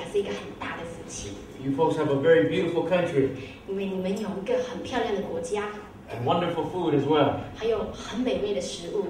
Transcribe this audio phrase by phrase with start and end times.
[0.00, 1.28] 啊，是一个很大的福气，
[1.62, 3.28] You folks have a very beautiful country
[3.68, 5.64] 因为你们有一个很漂亮的国家，
[6.10, 7.34] and wonderful food as well.
[7.56, 9.04] 还有很美味的食物。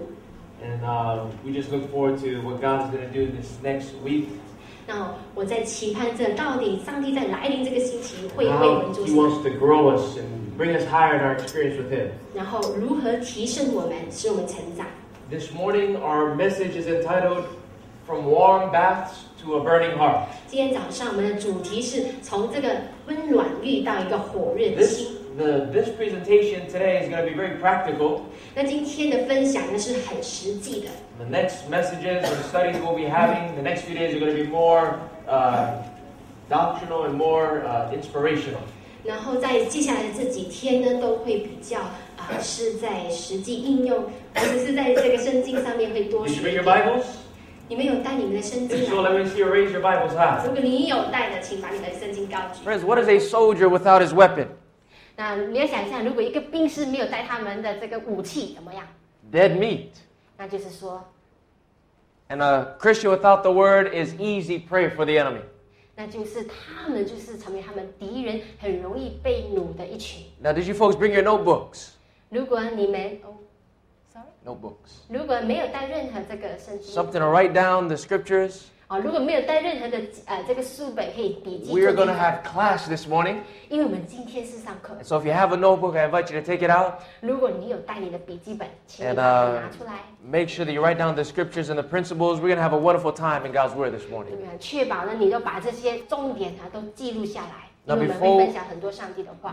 [0.65, 4.27] And uh, we just look forward to what God's going to do this next week.
[4.87, 11.37] 那我在期盼着，到底上帝在来临这个星期会为我 How 们做 He 什么， wants to grow us and bring us higher in our
[11.37, 12.09] experience with Him.
[12.35, 14.87] 然后如何提升我们，使我们成长。
[15.31, 17.45] This morning, our message is entitled
[18.07, 19.11] From Warm Baths
[19.43, 20.27] to a Burning Heart.
[20.49, 22.69] 今天早上我们的主题是从这个
[23.07, 25.07] 温暖遇到一个火热的 This, 心。
[25.37, 28.21] the, this presentation today is going to be very practical.
[28.55, 30.89] 那今天的分享呢是很实际的。
[31.19, 34.45] The next messages and studies we'll be having, the next few days are going to
[34.45, 35.83] be more uh,
[36.49, 38.61] doctrinal and more uh, inspirational.
[39.05, 41.79] 然后在接下来的这几天呢，都会比较
[42.17, 44.05] 啊、是在实际应用，
[44.35, 47.03] 或者是在这个圣经上面会多 Did 学 you 一 bring your 点。
[47.71, 47.71] Bibles?
[47.71, 49.11] 你们有带你们的圣经 If so, 来？
[49.11, 50.47] let me see you raise your Bibles high.
[50.47, 52.65] 如果你有带的，请把你的圣经高举。
[52.65, 54.47] Friends, what is a soldier without his weapon?
[55.17, 58.87] 那你要想象，如果一个兵士没有带他们的这个武器，怎么样？
[59.33, 59.89] Dead meat.
[60.37, 61.03] 那就是说，
[62.29, 65.41] And a Christian without the word is easy prey for the enemy.
[65.95, 70.27] 那就是他们就是成为他们敌人很容易被掳的一群。
[70.43, 71.93] Now, did you folks bring your notebooks?
[72.29, 73.33] 如果你们哦
[74.41, 75.05] ，sorry， Notebooks.
[75.09, 78.63] 如果没有带任何这个圣经， Something to write down the scriptures.
[78.89, 83.39] 哦，如果没有带任何的呃这个书本可以笔记 We are 做 going to 记载 have class this morning.
[83.69, 87.01] 因为我们今天是上课 And，so if you have a notebook, I invite you to take it out.
[87.21, 91.83] 如果你有带你的笔记本，请你 And, 把它 uh, 拿出来， Make sure that you write down the scriptures and the
[91.83, 92.39] principles.
[92.39, 94.37] We're going to have a wonderful time in God's Word this 对 morning.
[94.37, 94.53] 吧？
[94.61, 98.40] 确保呢，你都把这些重点啊都记录下来， Now, before,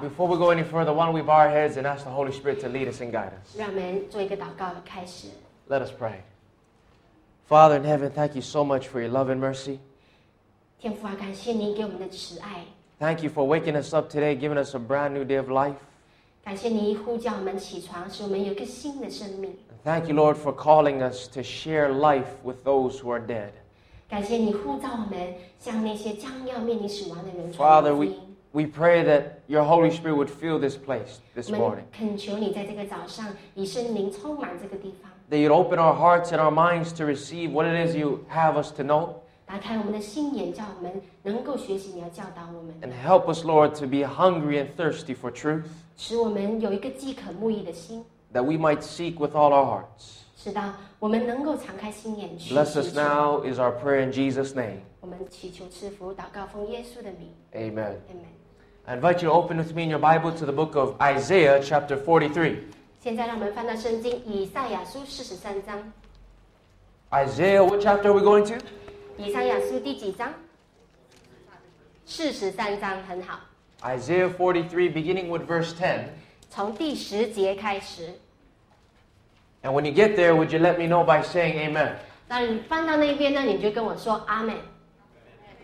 [0.00, 2.32] before we go any further, why don't we bow our heads and ask the Holy
[2.32, 3.54] Spirit to lead us and guide us?
[5.68, 6.22] Let us pray.
[7.46, 9.80] Father in heaven, thank you so much for your love and mercy.
[13.00, 15.76] Thank you for waking us up today, giving us a brand new day of life.
[19.84, 23.52] Thank you, Lord, for calling us to share life with those who are dead.
[27.56, 28.16] Father, we,
[28.51, 31.83] we pray that your Holy Spirit would fill this place this 我们 morning.
[31.91, 38.25] 恳求你在这个早上以圣灵充满这个地方， That you'd open our hearts and our minds to receive what it is you
[38.29, 39.15] have us to know.
[39.45, 45.65] 打开我们的心眼，叫我们能够学习你要教导我们 And 的， help us, Lord, to be hungry and thirsty for truth,
[45.97, 50.21] 使我们有一个饥渴慕义的心， that we might seek with all our hearts.
[50.35, 54.79] 使到我们能够敞开心眼去 Bless 寻 us 求 now is our prayer in Jesus' name.
[55.01, 57.95] 我们祈求赐福，祷告奉耶稣的名 Amen.
[58.87, 58.87] ，Amen。
[58.87, 61.61] I invite you to open with me in your Bible to the book of Isaiah,
[61.63, 62.57] chapter 43.
[63.01, 65.77] 现在让我们翻到圣经以赛亚书四十三章，
[67.11, 68.55] Isaiah, what chapter are we going to?
[69.17, 70.33] 以赛亚书第几章？
[72.05, 73.39] 四十三章很好，
[73.81, 76.05] Isaiah 43, beginning with verse 10.
[76.49, 78.09] 从第十节开始。
[79.63, 81.95] And when you get there, would you let me know by saying amen?
[82.27, 84.55] 那你翻到那边呢，你就跟我说阿门。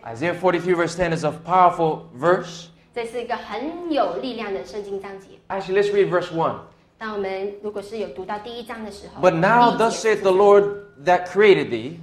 [0.04, 2.68] Isaiah 43, verse 10 is a powerful verse.
[2.94, 5.28] 这是一个很有力量的圣经章节。
[5.48, 6.54] Actually, let's read verse 1.
[6.98, 10.64] 当我们如果是有读到第一章的时候， But now, 第一 thus 节 saith the Lord
[11.04, 11.94] that created thee,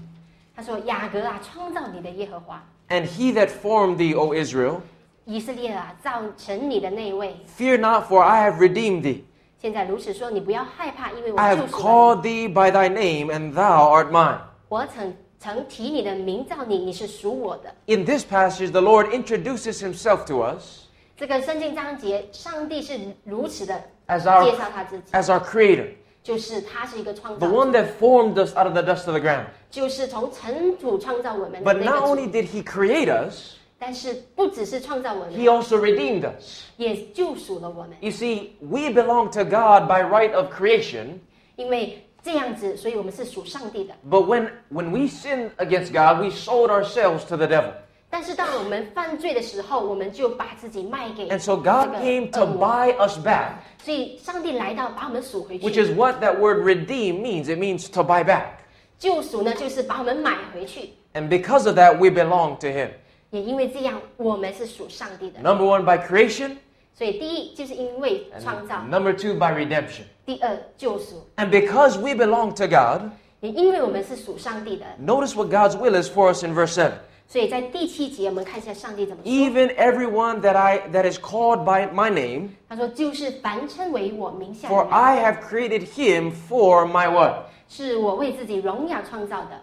[0.56, 4.78] 他说：“雅各啊，创造你的耶和华， and he that formed thee, O Israel,
[5.26, 7.36] 以色列啊，造成你的那位。
[7.58, 9.22] fear not, for I have redeemed thee.
[9.60, 14.38] 现在如此说，你不要害怕，因为我 I 救 have 赎了 called thee by thy name, and thou art mine.
[14.38, 14.42] 你。
[14.70, 17.74] 我曾 曾提你的名造你，你是属我的。
[17.86, 20.86] In this passage, the Lord introduces himself to us
[21.16, 23.74] 这个圣经章节，上帝是如此的
[24.08, 25.88] as 介 our, 绍他自己， as our creator,
[26.24, 29.46] 就是他是一个创 the 造 one 者， that formed us out of the dust of the ground.
[29.72, 32.38] 就是从尘土创造我们的 But 那 not 个 only 主。
[32.38, 36.64] did he create us, 但是不只是创造我 he 们， also redeemed us.
[36.78, 37.92] 也救赎了我们。
[38.02, 41.20] You see, we belong to God by right of creation,
[41.56, 43.94] 因为 这样子，所以我们是属上帝的。
[44.10, 47.72] but when, when we sinned against God, we sold ourselves to the devil.
[48.10, 52.68] 但是当我们犯罪的时候，我们就把自己卖给 And so 这 God 个 came 恶 to 魔。
[52.68, 53.52] buy us back,
[53.84, 55.86] 所以上帝来到，把我们赎回 which 去。
[55.86, 57.46] is what that word redeem means.
[57.46, 58.60] It means to buy back.
[58.98, 60.94] 救赎呢，就是把我们买回去。
[61.14, 62.90] And because of that, we belong to him.
[63.32, 65.40] 也因为这样，我们是属上帝的。
[65.42, 66.56] Number one, by creation,
[66.94, 70.04] 所以第一就是因为创造 and，number two, by redemption.
[70.26, 71.28] 第二救赎。
[71.38, 76.56] And because we belong to God, 也因为我们是属上帝的， Notice what God's will is for us in
[76.56, 76.92] verse 7.
[77.30, 79.32] 所以在第七节我们看一下上帝怎么说。
[79.32, 85.42] Even everyone that I that is called by my name, 他说：“就是凡称为我名下的 for 人， I have
[85.42, 87.50] created him for my what?
[87.70, 89.62] 是我为自己荣耀创造的，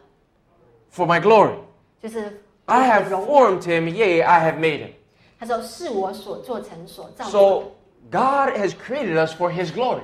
[0.94, 1.54] For my glory.
[2.02, 3.26] 就是我 I 的 have 荣耀。
[3.26, 4.90] formed him, yea, I have made him.
[5.38, 7.30] 他说是我所做成所造的。
[7.30, 7.72] So
[8.10, 10.02] God has created us for his glory.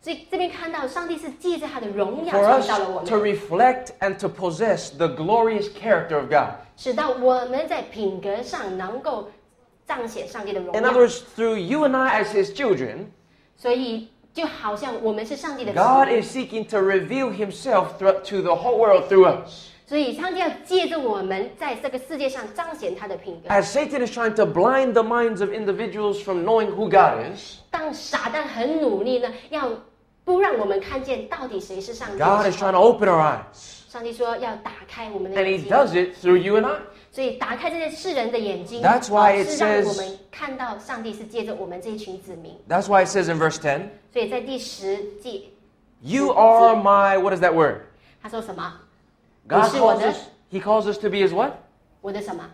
[0.00, 6.28] 所以这边看到上帝是借着他的荣耀 For 创 us 造了我 to 们， reflect and to possess the glorious character of
[6.28, 6.54] God.
[6.76, 9.30] 使到我们在品格上能够
[9.86, 10.90] 彰显上帝的荣 In 耀。
[10.90, 13.06] other words, through you and I as his children,
[13.56, 19.68] 所以就好像我们是上帝的子 God 民， is seeking to reveal himself thro- to the whole world through us.
[19.86, 23.48] 所以上帝要借着我们在这个世界上彰显他的品格。
[23.48, 27.58] As Satan is trying to blind the minds of individuals from knowing who God is,
[27.70, 29.70] 当撒旦很努力呢，要
[30.24, 33.80] 不让我们看见到底谁是上帝的 God is 时候 trying to open our eyes.
[33.90, 36.78] 上帝说要打开我们的 And 眼 he 睛， does it through you and I.
[37.10, 42.56] 所以打开这些世人的眼睛， That's why 啊 it 是让 says- 我们看到上帝是借着我们这一群子民。
[42.66, 45.42] That's why it says in verse 10, 所以在第十节，
[46.00, 47.82] You are my, what is that word?
[48.22, 48.72] 他说什么？
[49.48, 50.16] God 你是我 calls 的 us,
[50.50, 51.52] he calls us to be his what?
[52.00, 52.44] 我的什么？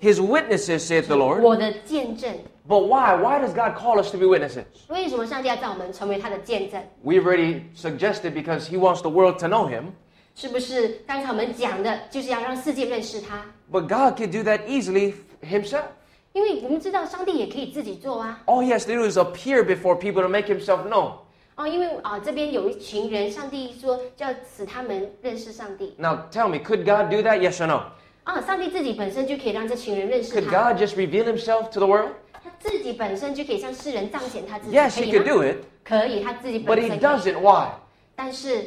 [0.00, 1.40] His witnesses, saith the Lord.
[1.40, 2.34] 我的见证。
[2.66, 3.14] But why?
[3.14, 4.64] Why does God call us to be witnesses?
[4.88, 6.82] 为什么上帝要叫我们成为他的见证？
[7.04, 9.92] We've already suggested because he wants the world to know him.
[10.34, 13.44] 是不是刚才我们讲的，就是要让世界认识他？
[13.70, 15.84] But God could do that easily himself.
[16.32, 18.42] 因为我们知道上帝也可以自己做啊。
[18.46, 21.12] All he has to do is appear before people to make himself known.
[21.58, 25.94] 哦，因为啊这边有一群人，上帝说就要使他们认识上帝。
[25.98, 27.38] Now tell me, could God do that?
[27.38, 27.82] Yes or no?
[28.24, 32.10] 啊，上帝自己本身就可以让这群人认识 Could 他， God just reveal himself to the world?
[32.32, 34.76] 他自己本身就可以向世人彰显他自己。
[34.76, 35.32] Yes, 可 he 以 could 吗？
[35.32, 37.38] do it, 可以，他自己 but 本 he 身可以， doesn't.
[37.40, 37.68] Why?
[38.16, 38.64] 但是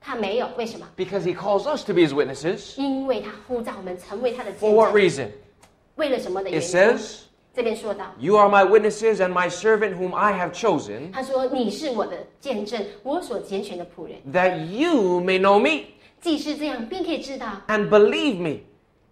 [0.00, 0.86] 他没有，为什么？
[0.96, 2.78] Because he calls us to be his witnesses.
[2.80, 5.00] 因为他呼召我们成为他的 For 见 what 证。
[5.02, 5.28] reason?
[5.96, 6.70] 为了什么的原 It 因？
[6.70, 7.18] says,
[7.54, 14.18] 这边说到， You are my witnesses and my servant whom I have chosen, 他说你是我的见证，我所拣选的仆人。
[14.32, 15.86] that you may know me
[16.20, 18.60] 既是这样，便可以知道， and believe me.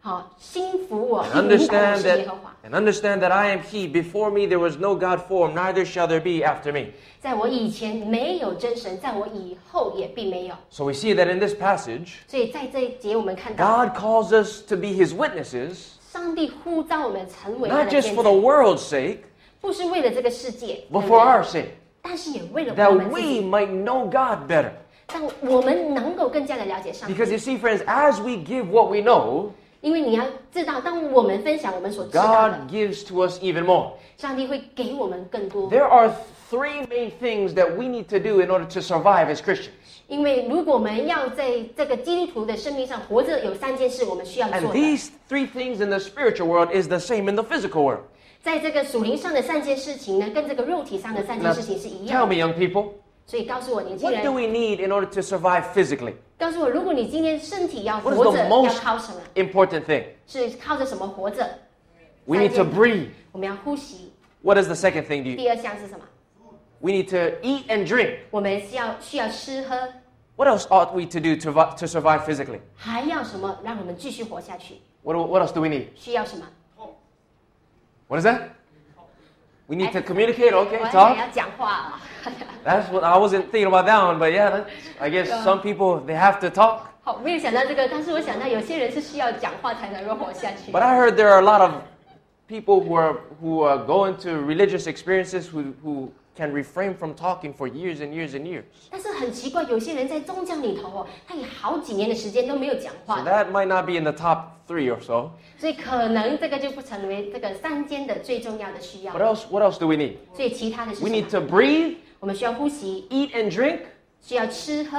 [0.00, 2.56] 好心服我， And 并明白我 understand 是耶 that 和华。
[2.64, 3.88] and understand that I am he.
[3.90, 6.92] Before me there was no God formed, neither shall there be after me.
[7.20, 10.54] 在我以前没有真神，在我以后也并没有。
[10.70, 15.94] So we see that in this passage, 所以在这一节，我们看到 God calls us to be his witnesses,
[16.12, 19.18] 上帝呼召我们成为他 not 的 just 见 for the 证， world's sake,
[19.60, 21.66] 不是为了这个世界， but 对 for 不对 our sake,
[22.02, 24.70] 但是也为了我 that 们自 we 己， might know God better.
[25.12, 27.14] 让我们能够更加的了解上帝。
[27.14, 29.50] Because you see, friends, as we give what we know,
[29.80, 33.92] 因为你要知道，当我们分享我们所知道的， God gives to us even more.
[34.18, 35.70] 上帝会给我们更多。
[35.70, 36.10] There are
[36.50, 39.70] three main things that we need to do in order to survive as Christians.
[40.10, 44.78] 因为如果我们要在这个基督徒的生命上活着，有三件事我们需要 And 做的。
[44.78, 48.02] these three things in the spiritual world is the same in the physical world.
[48.42, 52.40] 在这个属灵上的三件事情呢，跟这个肉体上的三件 Now, 事情是一 tell 样 me, 的。
[52.40, 52.90] young people,
[53.26, 56.12] 所以告诉我年轻 what do 人， we need in order to survive physically?
[56.38, 59.20] 告诉我，如果你今天身体要 What is 活 the 着， most- 要靠什么？
[59.34, 60.04] Important thing.
[60.28, 61.48] 是靠着什么活着？
[62.26, 63.06] We need to 三件 breathe.
[63.32, 64.12] 我们要呼吸。
[64.42, 65.24] What is the second thing?
[65.24, 66.04] Do you, 第二项是什么？
[66.78, 68.18] we need to eat and drink.
[68.30, 69.76] 我们是要需要吃喝，
[70.36, 72.60] What else ought we to do to, vi- to survive physically?
[72.76, 74.74] 还要什么让我们继续活下去？
[75.02, 75.86] What, do- what else do we need?
[75.96, 76.44] 需要什么？
[78.08, 78.50] What is that?
[79.66, 80.54] We need to communicate.
[80.56, 81.16] 我 Okay, 还想 talk.
[81.18, 82.00] 要讲话啊。
[82.64, 84.66] That's what I wasn't thinking about that one, but yeah, that's,
[85.00, 85.42] I guess Yeah.
[85.42, 86.82] some people they have to talk.
[87.02, 91.72] 好，没有想到这个，但是我想到有些人是需要讲话才能够活下去 But。I heard there are a lot of
[92.48, 97.52] people who are who uh, go into religious experiences who who can refrain from talking
[97.54, 98.64] for years and years and years.
[98.90, 105.30] 但是很奇怪，有些人在宗教里头哦，他有好几年的时间都没有讲 So 话， that might not be in the top three or so.
[105.58, 109.44] 所以可能这个就不成为这个三间的最重要的需要 What。else?
[109.50, 110.16] What else do we need?
[110.34, 111.30] 所以其他的是 We 什 need 么？
[111.30, 113.78] to breathe, 我们需要呼吸， eat and drink.
[114.20, 114.98] 需要吃喝，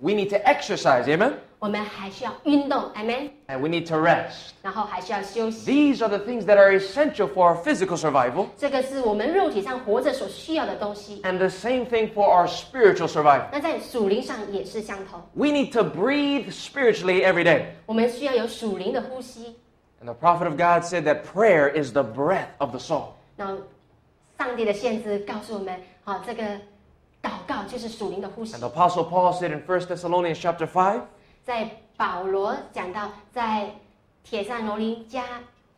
[0.00, 1.34] We need to exercise, amen.
[1.58, 4.50] 我们还需要运动，amen， And we need to rest.
[4.62, 5.70] 然后还需要休息。
[5.70, 11.22] These are the things that are essential for our physical survival, 这个是我们肉体上活着所需要的东西。
[11.22, 13.46] and the same thing for our spiritual survival.
[13.52, 17.66] 那在属灵上也是相同， We need to breathe spiritually every day.
[17.86, 19.56] 我们需要有属灵的呼吸。
[20.02, 23.10] And the prophet of God said that prayer is the breath of the soul.
[23.36, 23.58] 然后，
[24.36, 26.42] 上帝的先知告诉我们，啊，这个
[27.22, 31.02] 祷告就是属灵的呼吸 And。the apostle Paul said in 1 Thessalonians chapter 5,
[31.46, 33.70] 在保罗讲到，在
[34.24, 35.24] 铁上罗林加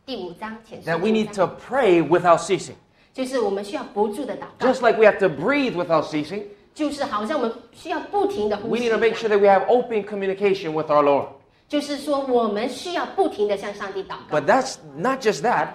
[0.05, 2.75] 第五章前书 that we 第五 need 章 to pray without ceasing.
[3.13, 6.43] 就是我们需要不住的祷告， Just like we have to breathe without ceasing,
[6.73, 10.91] 就是好像我们需要不停的呼 We 吸 need 一 to make 样 sure that we have open communication with
[10.91, 11.27] our Lord.
[11.67, 15.69] 就是说我们需要不停的向上帝祷告 But，that's not just that.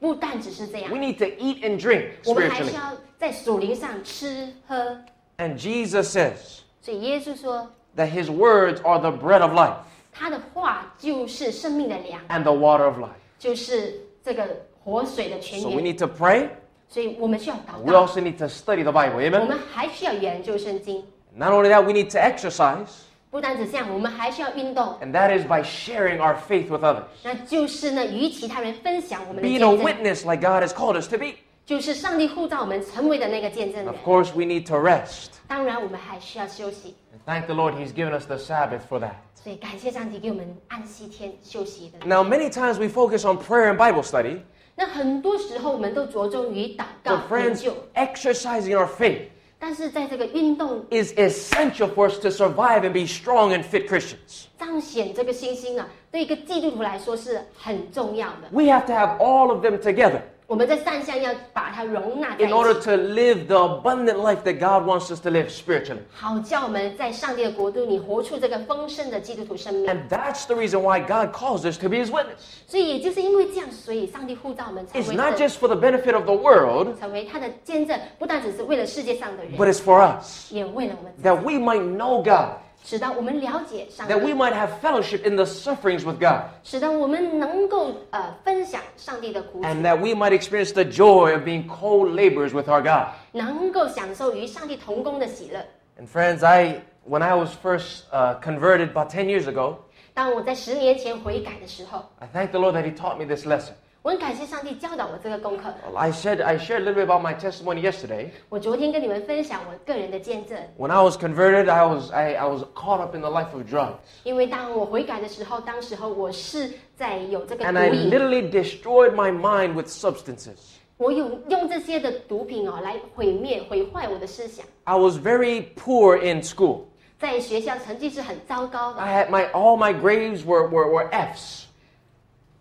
[0.00, 2.70] 不但只是这样 We，need to eat and drink 我们还 spiritually.
[2.70, 4.98] 是要在属灵上吃喝。
[5.38, 9.74] And Jesus says 所以耶稣说， that his words are the bread of life
[10.12, 13.10] 他的话就是生命的粮， and the water of life.
[13.38, 14.44] 就是这个
[14.82, 15.94] 活水的泉 So we 源。
[15.94, 16.48] need to pray.
[16.88, 19.14] 所以我们需要祷 We 告， also need to study the Bible.
[19.16, 19.46] 我 Amen.
[19.46, 21.04] 们还需要研究圣经。
[21.34, 22.86] Not only that, we need to exercise,
[23.30, 27.02] 不单只这样，我们还需要运动， and that is by sharing our faith with others.
[27.22, 31.34] 那就是呢，与其他人分享我们的 Being 见 a 证， witness like God has called us to be.
[31.64, 35.30] 就是上帝呼召我们成为的那个见证人 Of。course, we need to rest.
[35.48, 36.94] 当然，我们还需要休息。
[37.12, 39.14] And thank the Lord, He's given us the Sabbath for that.
[39.34, 42.06] 所以感谢上帝给我们安息天休息的。
[42.06, 44.40] Now, many times we focus on prayer and Bible study,
[44.74, 49.22] 那很多时候我们都着重于祷告 but 研 friends, 究， exercising our faith
[49.58, 54.44] 但是在这个运动 is essential for us to survive and be strong and fit Christians.
[54.58, 58.48] 彰显这个信心啊，对一个基督徒来说是很重要的。
[58.50, 63.56] We have to have all of them together 我们在三项要把它容纳在 in order 一起， to live the
[63.56, 65.98] abundant life that God wants us to live spiritually.
[66.14, 69.86] 好叫我们在上帝的国度里活出这个丰盛的基督徒生命。
[69.86, 72.38] And that's the reason why God calls us to be His witness.
[72.68, 79.80] 所以也就是因为这样，所以上帝呼召我们成 It's 为 not 这 just for the benefit of the world, 成为他的见证，不但只是为了世界上的人， but it's
[79.82, 85.28] for us 也为了我们自己， that we might know God, 使得我们了解上 that we 帝， might have fellowship
[85.28, 91.66] in the sufferings with God, 使得我们能够呃分享上帝的苦楚， and that we might experience the joy of being
[91.68, 93.08] co-laborers with our God.
[93.32, 95.64] 能够享受与上帝同工的喜乐。
[95.98, 99.78] And friends, I when I was first uh, converted about 10 years ago,
[100.14, 103.72] 当我在十年前悔改的时候， I thank the Lord that He taught me this lesson.
[104.02, 105.64] 我很感谢上帝教导我这个功课。
[105.84, 108.28] Well, I said I shared a little bit about my testimony yesterday.
[108.48, 113.52] 我昨天跟你们分享我个人的见证， When I was converted, I was I, I was caught up in the life
[113.52, 120.76] of drugs, 因为当我悔改的时候，当时候我是在有这个 and I 毒瘾， literally destroyed my mind with substances.
[120.98, 124.64] 我有用这些的毒品哦来毁灭、毁坏我的思想。
[124.84, 126.82] I was very poor in school.
[127.18, 131.64] 在学校成绩是很糟糕的， I had my all my grades were, were, were Fs,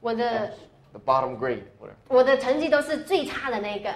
[0.02, 0.52] 我的
[0.94, 1.96] the bottom grade, whatever.
[2.08, 3.90] 我的成绩都是最差的那个，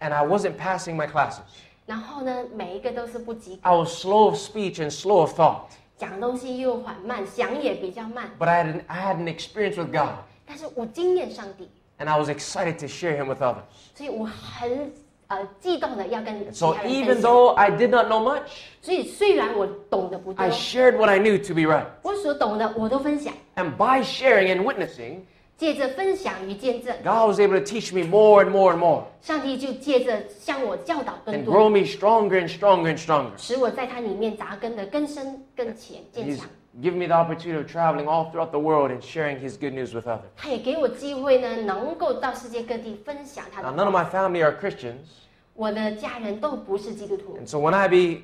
[0.00, 1.40] And I wasn't passing my classes.
[1.86, 5.62] 然后呢，每一个都是不及格， I was slow of speech and slow of thought.
[5.96, 8.30] 讲东西又缓慢，想也比较慢。
[8.38, 10.14] But I had an, I had an experience with God,
[10.46, 13.64] 但是我经验上帝， and I was excited to share Him with others.
[13.94, 14.92] 所以我很
[15.26, 17.30] 呃激动的要跟其 So 他人 even 分享。
[17.30, 18.42] though I did not know much,
[18.80, 21.84] 所以虽然我懂得不多 I，shared what I knew to be right.
[22.02, 23.34] 我所懂的我都分享。
[23.56, 25.24] And by sharing and witnessing,
[25.56, 31.54] 借着分享与见证， God was able to teach me more and more and more 上帝就借着向我教导更 and 多，
[31.54, 33.30] grow me stronger and stronger and stronger.
[33.36, 36.46] 使我在它里面扎根的更深更浅渐 He's 强。
[36.80, 39.92] given me the opportunity of traveling all throughout the world and sharing His good news
[39.92, 40.30] with others.
[40.36, 44.04] 他也给我机会呢，能够到世界各地分享他 Now, 的 none of 话。
[44.04, 45.04] my family are Christians,
[45.54, 48.22] 我的家人都不是基督徒， and so when I be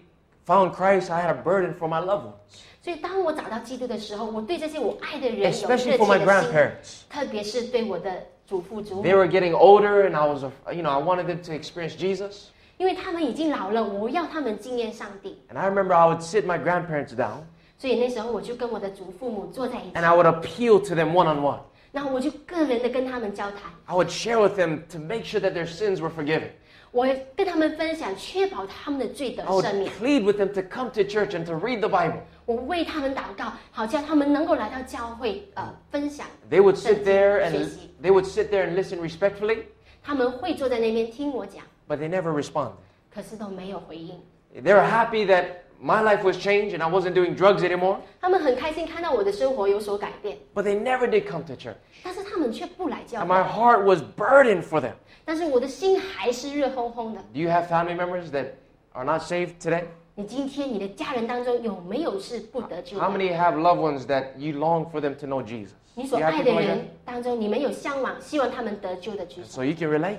[0.51, 6.19] found Christ, I had a burden for my loved ones, 所以当我找到基督的时候，我对这些我爱的人有热 especially 切 for my
[6.19, 7.01] 的心， grandparents.
[7.11, 8.11] 特别是对我的
[8.47, 11.53] 祖父祖 They 母， were getting older, and I was, a- you know, I wanted them to
[11.53, 12.51] experience Jesus.
[12.79, 15.39] 因为他们已经老了，我要他们经验上帝。
[15.53, 17.41] And I remember I would sit my grandparents down,
[17.79, 21.59] 所以那时候我就跟我的祖父母坐在一起 and，I would appeal to them one on one.
[21.91, 26.51] 然后我就个人的跟他们交谈， I would share with them to make sure that their sins were forgiven.
[26.93, 29.93] 我跟他们分享，确保他们的罪得 I would 赦免。
[30.01, 32.21] plead with them to come to church and to read the Bible.
[32.47, 36.27] 我为他们祷告，好叫他们能够来到教会，呃，分享。
[36.51, 37.91] They would sit there and 学习。
[38.03, 39.65] they would sit there and listen respectfully,
[40.03, 42.73] 他们会坐在那边听我讲， but they never responded.
[43.13, 44.21] 可是都没有回应。
[44.55, 45.47] They were happy that
[45.83, 51.29] my life was changed and I wasn't doing drugs anymore, 他们很开心看到我的生活有所改变， but they never did
[51.29, 51.75] come to church.
[52.03, 53.61] 但是他们却不来教 And my 会。
[53.61, 54.93] heart was burdened for them.
[55.26, 57.22] 但是我的心还是热烘烘的。
[57.34, 58.52] Do you have family members that
[58.94, 59.86] are not saved today?
[60.16, 65.70] 你今天你的家人当中有没有是不得救 How？many have loved ones that you long for them to know Jesus?
[65.96, 70.18] 你所爱的人当中，你们有向往，希望他们得救的举手 So you can relate.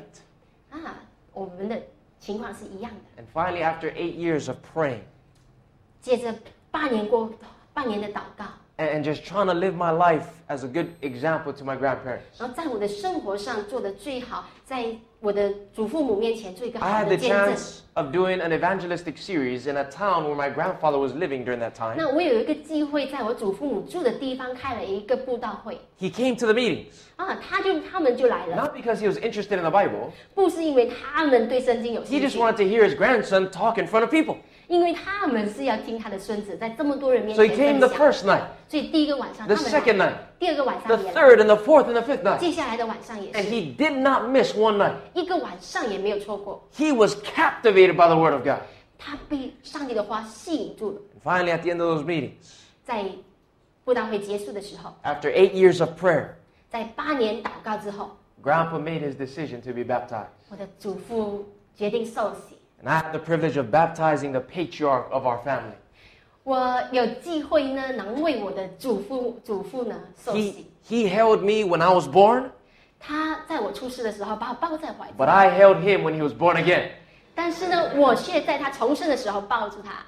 [0.71, 1.01] 啊！
[1.33, 1.81] 我们的
[2.19, 3.23] 情况是一样的。
[3.23, 5.01] And finally, after eight years of praying
[6.01, 6.35] 接着
[6.71, 7.31] 八年过
[7.73, 8.45] 半年的祷告，
[8.78, 14.86] and, and just trying to live my life as a good example to my grandparents, 然后在我的生活上做的最好，在
[15.20, 17.56] 我的祖父母面前做一个 I 好 had 的 the 见证。
[17.56, 21.58] chance of doing an evangelistic series in a town where my grandfather was living during
[21.60, 21.96] that time.
[21.98, 30.12] 那我有一个机会，在我祖父母住的地方开了一个布道会 He came to the meetings, 啊，他就他们就来了， not because he was interested in the Bible,
[30.36, 34.38] 不是因为他们对圣经有 he 兴 just 趣， wanted to hear his grandson talk in front of people.
[34.72, 40.08] 因为他们是要听他的孙子在这么多人面 So he 前 came 分 the 享， first night, 所以第一个晚上 the 他们 second 来
[40.08, 42.40] night, 第二个晚 the 上也来， third, and the fourth, and the fifth night.
[42.40, 44.94] 接下来的晚上也 And 是， he did not miss one night.
[45.14, 48.60] 一个晚上也没有错过， He was captivated by the Word of God.
[48.98, 51.02] 他被上帝的话吸引住了。
[51.16, 52.32] And finally, at the end of those meetings,
[52.84, 53.06] 在
[53.86, 56.30] 布道会结束的时候， after eight years of prayer,
[56.70, 60.28] 在八年祷告之后， Grandpa made his decision to be baptized.
[60.50, 62.58] 我的祖父决定受洗。
[62.82, 65.76] And I had the privilege of baptizing the patriarch of our family.
[66.44, 70.72] 我有机会呢，能为我的祖父祖父呢受 He, 洗。
[70.88, 72.52] he held me when I was born,
[73.00, 76.90] 他在我出世的时候把我抱在怀 but 中， I held him when he was born again.
[77.36, 80.06] 但是呢，我却在他重生的时候抱住他。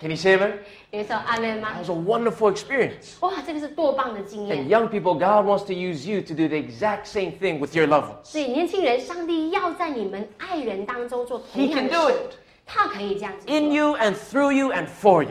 [0.00, 0.52] Can you say amen?
[0.90, 3.16] 有人说阿门吗 That？was a wonderful experience.
[3.20, 4.68] 哇，这个是多棒的经 And 验！
[4.68, 7.86] young people, God wants to use you to do the exact same thing with your
[7.86, 8.24] loved ones.
[8.24, 12.34] 所以年轻人，上帝要在你们爱人当中做同 He 样 can 的 do 事 it，
[12.66, 15.30] 他可以这样子 in 做， you and through you and for you.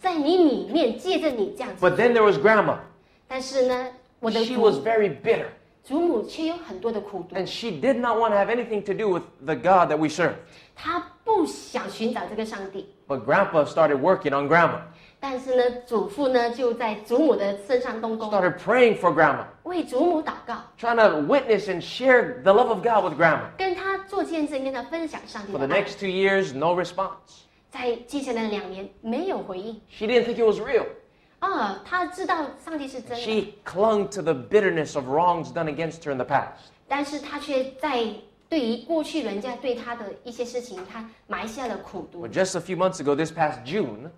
[0.00, 1.98] 在你里面借着你这样子 But 做。
[1.98, 2.78] then there was grandma.
[3.28, 3.88] 但是呢，
[4.20, 5.48] 我的 She 祖 was very bitter.
[5.84, 9.98] 祖母却有很多的苦毒， And she did not want to have anything to do with the God that
[9.98, 10.32] we serve.
[10.74, 12.94] 她不想寻找这个上帝。
[13.08, 14.80] But grandpa started working on grandma,
[15.20, 23.04] 但是呢，祖父呢就在祖母的身上动工， started praying for grandma, 为祖母祷告， trying to witness and share the love of God
[23.04, 23.44] with grandma.
[23.56, 25.82] 跟他做见证，跟他分享上帝 For 的 the 爱。
[25.82, 27.44] next two years, no response.
[27.70, 30.86] 在接下来的两年没有回应 She didn't think it was real.
[31.38, 36.70] 啊，他知道上帝是真的， She clung to the bitterness of wrongs done against her in the past.
[36.88, 38.06] 但是他却在
[38.50, 44.10] 对于过去人家对他的一些事情，他埋下了苦毒 Well,。just a few months ago, this past June,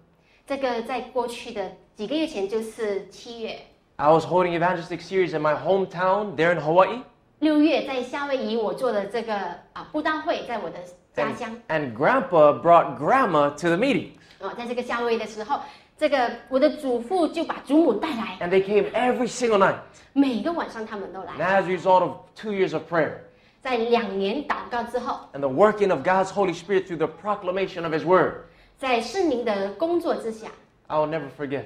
[0.47, 3.59] 这个在过去的几个月前，就是七月、
[3.97, 7.03] I was holding evangelistic series in my hometown there in Hawaii.
[7.41, 9.35] 六月，在夏威夷我做了这个
[9.73, 10.79] 啊布道会，在我的
[11.15, 14.11] 家 And, 乡 and grandpa brought grandma to the meeting.
[14.41, 15.61] 啊，在这个夏威夷的时候，
[15.97, 19.77] 这个我的祖父就把祖母带来， And they came every single night.
[20.13, 21.63] 每个晚上他们都 And 来。
[21.63, 23.15] as a result of two years of prayer
[23.63, 28.45] 在两年祷告之后， and the working of God's Holy Spirit through the proclamation of His Word,
[28.79, 30.49] 在圣灵的工作之下，
[30.87, 31.65] I will never forget.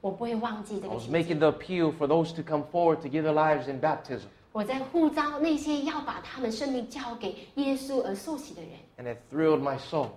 [0.00, 1.20] 我不会忘记这 I 个 was 情景。
[1.20, 4.26] making the appeal for those to come forward to give their lives in baptism.
[4.52, 10.08] 我在呼召那些要把他们生命交给耶稣而受洗的人， And it thrilled my soul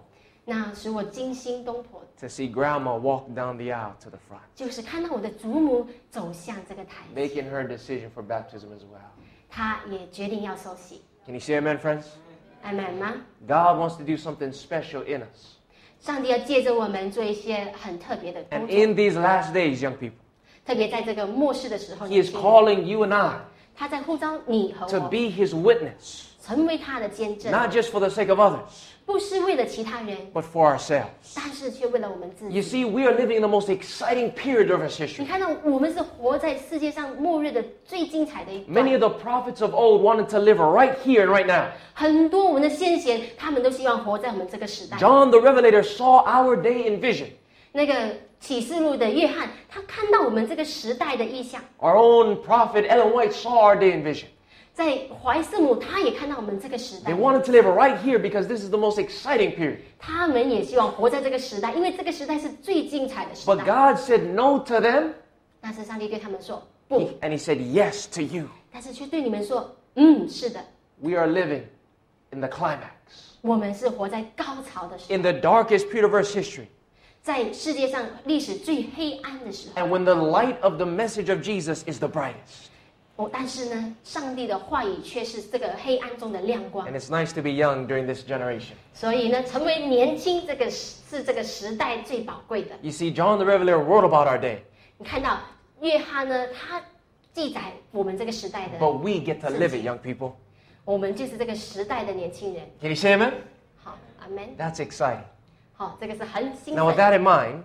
[0.44, 8.10] 那使我惊心动魄， to see grandma walk down the aisle to the front, 就是看到我的祖母走向这个台阶， making her decision
[8.16, 9.10] for baptism as well.
[9.50, 11.02] 她也决定要受洗。
[11.30, 12.04] Can you say amen, friends?
[12.64, 13.14] 阿门吗？
[13.48, 15.56] God wants to do something special in us.
[16.00, 20.12] 上帝要借着我们做一些很特别的工 And 作， in these last days, young people,
[20.66, 23.40] 特别在这个末世的时候， He is calling you and I
[23.80, 28.60] 他在呼召你和 to 我 be His witness, 成为他的见证， not just for the sake of others,
[29.06, 31.34] 不是为了其他人， but for ourselves.
[31.36, 32.84] 但是却为了我们自 You 己。
[32.84, 35.28] see, we are living in the most exciting period of His 你 history.
[35.28, 41.66] 看到我们是活在世界上末日的最精彩的一 Many 段 of。the prophets of old wanted to live right here and right now.
[41.94, 44.98] 很多我们的先贤，他们都希望活在我们这个时代。
[44.98, 47.28] John the Revelator saw our day in vision.
[47.74, 47.94] 那个
[48.40, 54.26] 启示录的约翰，他看到我们这个时代的意象， Our own prophet Ellen White saw our day in vision.
[54.74, 59.78] 在怀圣母，他也看到我们这个时代 They。wanted to live right here because this is the most exciting period.
[59.98, 63.64] 他们也希望活在这个时代，因为这个时代是最精彩的时 But 代。
[63.64, 65.14] God said no to them,
[65.62, 68.48] 但是上帝对他们说不， He- and He said yes to you.
[68.72, 70.60] 但是却对你们说，嗯，是的，
[71.00, 71.64] We are living
[72.32, 76.66] in the climax, 我们是活在高潮的时候， in the darkest period of Earth's history.
[77.23, 79.81] 在世界上历史最黑暗的时候。
[79.81, 82.69] And when the light of the message of Jesus is the brightest.
[83.17, 86.99] 哦，但是呢，上帝的话语却是这个黑暗中的亮光 And。
[86.99, 88.73] it's nice to be young during this generation.
[88.95, 92.71] 所以呢，成为年轻这个是是这个时代最宝贵的。
[92.81, 94.61] You see, John the Revelator wrote about our day,
[94.97, 95.39] 你看到
[95.83, 96.83] 约翰呢，他
[97.35, 100.33] 记载我们这个时代的，but we get to live it, young people.
[100.87, 102.65] 我们就是这个时代的年轻人。
[102.81, 103.33] Can you say amen?
[103.85, 104.57] 好，阿门。
[104.57, 105.25] That's exciting.
[105.80, 107.06] 好，这个是很兴 Now, with 奋。
[107.06, 107.62] that in mind,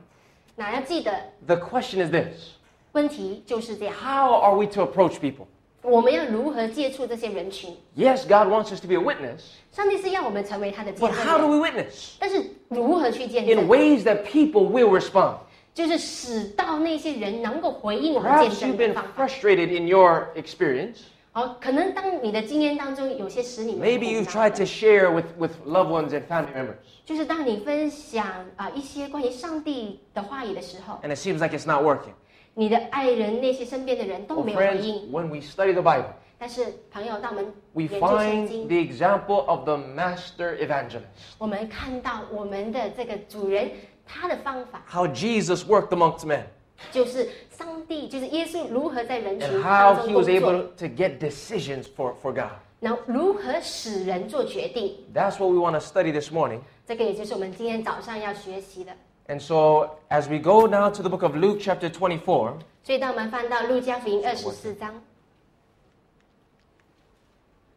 [0.57, 1.13] 那要记得，
[1.47, 2.55] the question is this
[2.93, 5.47] 问题就是这样： How are we to approach people?
[5.83, 7.75] 我们要如何接触这些人群？
[7.97, 9.41] Yes, God wants us to be a witness,
[9.73, 12.15] 上帝是要我们成为他的见 but 证 how do 人， we witness?
[12.19, 13.69] 但是如何去见 In 证？
[13.69, 15.37] ways that people will respond.
[15.73, 19.27] 就是使到那些人能够回应我们 Perhaps 见 you've 证的 been 方法。
[19.27, 20.97] frustrated in your experience.
[21.35, 26.53] 好，可能当你的经验当中有些使你们 Maybe 苦 you've 恼 tried 的 to share with, with loved ones and family
[26.53, 32.13] members, 就是当你分享啊、一些关于上帝的话语的时候， and it seems like it's not working.
[32.55, 35.13] 你的爱人那些身边的人都 Well, 没有回 friends, 应。
[35.13, 40.59] when we study the Bible, 但是朋友，当我们 we 研究圣 find 经， the example of the master
[40.59, 41.37] evangelist.
[41.39, 43.71] 我们看到我们的这个主人
[44.05, 46.43] 他的方法， how Jesus worked amongst men,
[46.91, 52.33] 就是上帝，就是耶稣如何在人群 and 当 how 中 he 工 was able 作， to get decisions for, for
[52.33, 52.53] God.
[52.81, 54.97] 然后如何使人做决定。
[55.15, 56.61] That's what we want to study this morning.
[56.87, 58.93] 这个也就是我们今天早上要学习的。
[59.29, 65.01] And so, as we go now to the book of Luke, chapter 24, 所以，当我们翻到路加福音二十四章，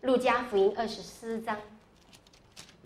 [0.02, 1.58] 路加福音二十四章，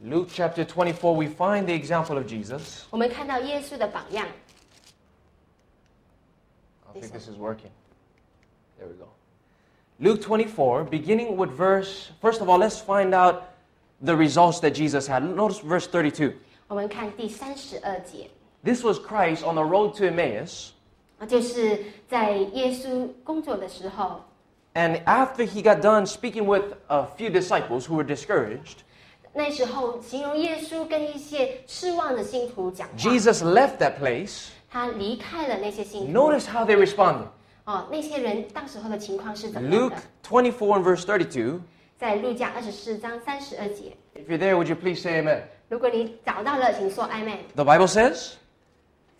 [0.03, 2.81] Luke chapter 24, we find the example of Jesus.
[2.89, 4.27] 我们看到耶稣的榜样。
[6.91, 7.71] I think this is working.
[8.77, 9.07] There we go.
[9.99, 13.49] Luke 24, beginning with verse, first of all, let's find out
[14.01, 15.23] the results that Jesus had.
[15.23, 16.33] Notice verse 32.
[16.67, 18.29] 我们看第三十二节，
[18.63, 20.71] This was Christ on the road to Emmaus.
[21.17, 24.21] 啊，就是在耶稣工作的时候，
[24.75, 28.83] And after he got done speaking with a few disciples who were discouraged,
[29.33, 34.49] 那时候形容耶稣跟一些失望的信徒讲话， Jesus left that place.
[34.71, 36.11] 他离开了那些信徒。
[36.11, 37.27] Notice how they responded.
[37.65, 39.97] 哦，那些人当时候的情况是怎么样 Luke 的？
[40.23, 41.59] 24 and verse 32.
[41.97, 45.41] 在路加二十四章三十二节， If you're there, would you please say amen?
[45.67, 47.39] 如果你找到了，请说 Amen。
[47.55, 48.33] The Bible says,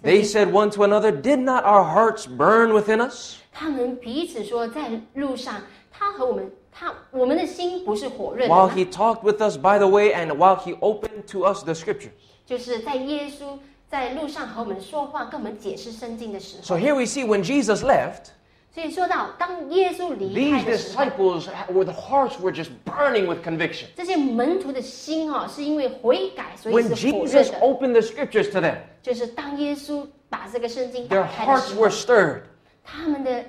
[0.04, 3.38] They said one to another, Did not our hearts burn within us?
[3.52, 11.44] 他们彼此说，在路上，他和我们，他我们的心不是火热的 While 吗 he talked with us by the way and while he opened to
[11.52, 12.12] us the scriptures.
[12.46, 13.58] 就是在耶稣
[13.92, 16.80] 在路上和我们说话，跟我们解释圣经的时 So 候。
[16.80, 18.32] here we see when Jesus left,
[18.74, 23.86] 所以说到，当耶稣离 these 开的时候， disciples, were the hearts were just burning with conviction.
[23.96, 27.60] 这些门徒的心哦，是因为悔改，所以 When 是火热 Jesus 的。
[27.60, 32.42] opened the scriptures to them, 就是当耶稣把这个圣经 their 打开的 hearts 时 were 候， stirred
[32.84, 33.44] 他们的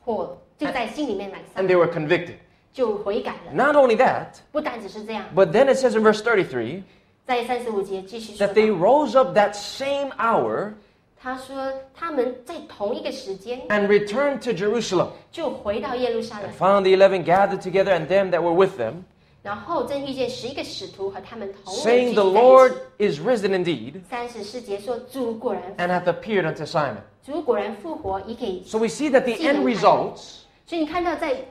[0.00, 2.36] 火就在心里面燃烧 and，they were convicted.
[2.72, 3.52] 就悔改了。
[3.52, 6.82] Not only that, 不单只是这样， but then it says in verse 33
[7.30, 10.72] 在三十五节继续说 that they 到， rose up that same hour
[11.18, 18.30] 他说他们在同一个时间 and returned to Jerusalem 就回到耶路撒 and 冷， found the eleven gathered together and them
[18.30, 19.02] that were with them,
[19.42, 23.14] 然后正遇见十一个使徒和他们同人 saying, 聚 The 集在 Lord 一起。
[23.16, 26.98] is risen indeed 三十四节说主果然 and hath appeared unto Simon.
[27.24, 28.62] 主果然复活，已给。
[28.64, 31.44] So we see that the end results 所以你看到在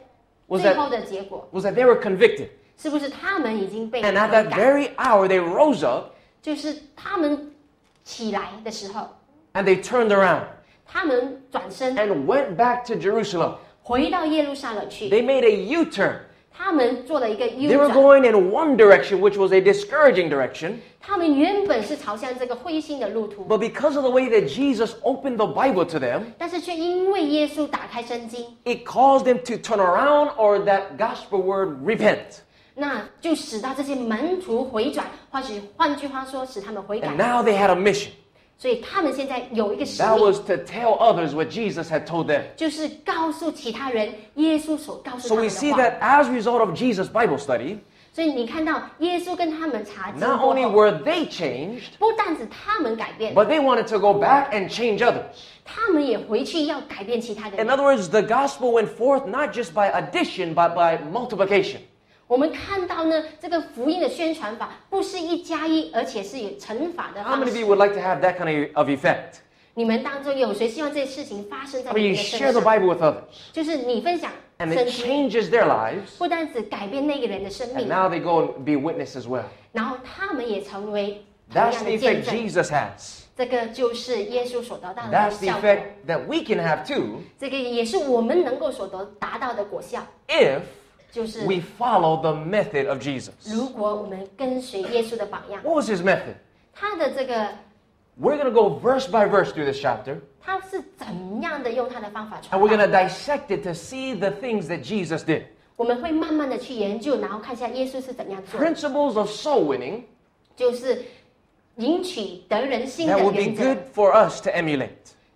[0.47, 2.47] was 最 that, 后的结果， was that they were convicted.
[2.79, 4.57] 是不是他们已经被 And at 悔 that 改？
[4.57, 7.51] very hour they rose up 就是他们
[8.03, 9.07] 起来的时候，
[9.53, 10.43] and they turned around
[10.85, 13.55] 他们转身 and went back to Jerusalem.
[13.81, 16.17] 回到耶路撒冷去， They made a U turn.
[16.57, 17.97] 他们做了一个 They U were 转。
[17.97, 20.75] going in one direction, which was a discouraging direction.
[21.01, 28.83] 他们原本是朝向这个灰心的路途， But because of the way that Jesus opened the Bible to them, 但是却因为耶稣打开圣经， it
[28.87, 32.39] caused them to turn around or that gospel word repent.
[32.75, 38.09] 那就使到这些门徒回转，或许换句话说，使他们悔改 And。now they had a mission.
[38.57, 42.41] 所以他们现在有一个使 That 命， was to tell others what Jesus had told them.
[42.55, 45.83] 就是告诉其他人耶稣所告诉 So 他 we 们 see 的话。
[45.83, 47.79] that as a result of Jesus' Bible study,
[48.13, 54.51] 所以你看到耶稣跟他们查经 not 过 only 后， were they changed, 不但是他们改变， but they wanted to go back
[54.51, 55.23] and change others.
[55.65, 57.77] 他们也回去要改变其他的 In 人。
[57.77, 61.79] other words, the gospel went forth not just by addition, but by multiplication.
[62.30, 67.66] 我们看到呢，这个福音的宣传法不是一加一，而且是有乘法的 How 方 many of 式 you。
[67.66, 69.40] would like to have that kind of, of effect?
[69.74, 74.86] 你们当中有谁希望这些事情发生在 I mean, 你 you 的 share 身 the 上？Bible with others, 就是你分享 and 圣
[74.86, 79.42] it 经，changes their lives, 不单只改变那个人的生 and 命，now they go and be witness as well.
[79.72, 82.36] 然后他们也成为同 That's 样 the 的见 effect 证。
[82.36, 83.22] Jesus has.
[83.36, 90.60] 这个就是耶稣所得到的 That's the 效果，effect that we can have too 这个也是我们能够所得达到的果效，if
[91.11, 91.45] 就是。
[91.45, 93.31] we follow the method of Jesus.
[93.45, 96.35] 如果我们跟随耶稣的榜样， What was his method?
[96.73, 97.49] 他的这个
[98.19, 102.85] We're going to go verse by verse through this chapter, 他是怎样的用他的方法 and 传 we're going
[102.85, 102.99] to 道？
[102.99, 105.43] dissect it to see the things that Jesus did.
[105.75, 110.03] 我们会慢慢的去研究，然后看一下耶稣是怎样做， Principles of soul winning
[110.55, 111.03] 就是
[111.75, 114.89] 赢取得人心的 that would be 原则 good，for us to emulate.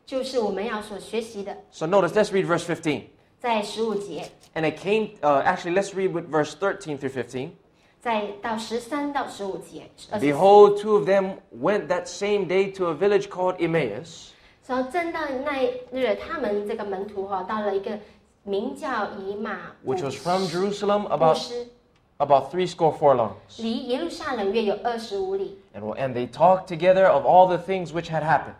[0.06, 1.58] 就是我们要所学习的。
[1.72, 3.04] So notice, let's read verse 15.
[3.45, 4.27] 在十五节。
[4.55, 5.11] And it came.
[5.21, 7.53] Uh, actually, let's read with verse thirteen through fifteen.
[10.19, 14.31] Behold, two of them went that same day to a village called Emmaus.
[14.63, 17.99] 所以正当那日，他们这个门徒哈，到了一个
[18.45, 21.39] 名叫以马 which was from Jerusalem about
[22.17, 23.59] about three score furlongs.
[25.99, 28.55] and they talked together of all the things which had happened.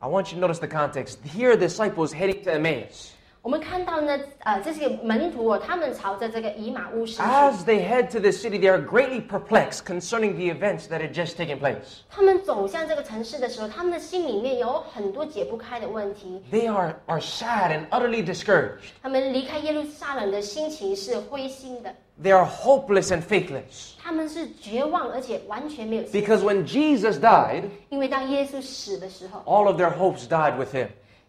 [0.00, 1.18] I want you to notice the context.
[1.24, 3.14] Here, the disciples heading to Emmaus.
[3.41, 11.01] 我们看到呢，呃，这些门徒哦，他们朝着这个以马乌斯去， As they head to the city, they are greatly perplexed concerning the events that
[11.01, 12.03] had just taken place.
[12.09, 16.41] 他们走向这个城市的时候，他们的心里面有很多解不开的问题。
[16.49, 18.93] They are, are sad and utterly discouraged.
[19.01, 23.95] 他们离开耶路撒冷的心情是灰心的， They are hopeless and faithless.
[24.01, 26.25] 他们是绝望，而且完全没有希望。
[26.25, 30.87] Because when Jesus died, 因为当耶稣死的时候， all of their hopes died with him.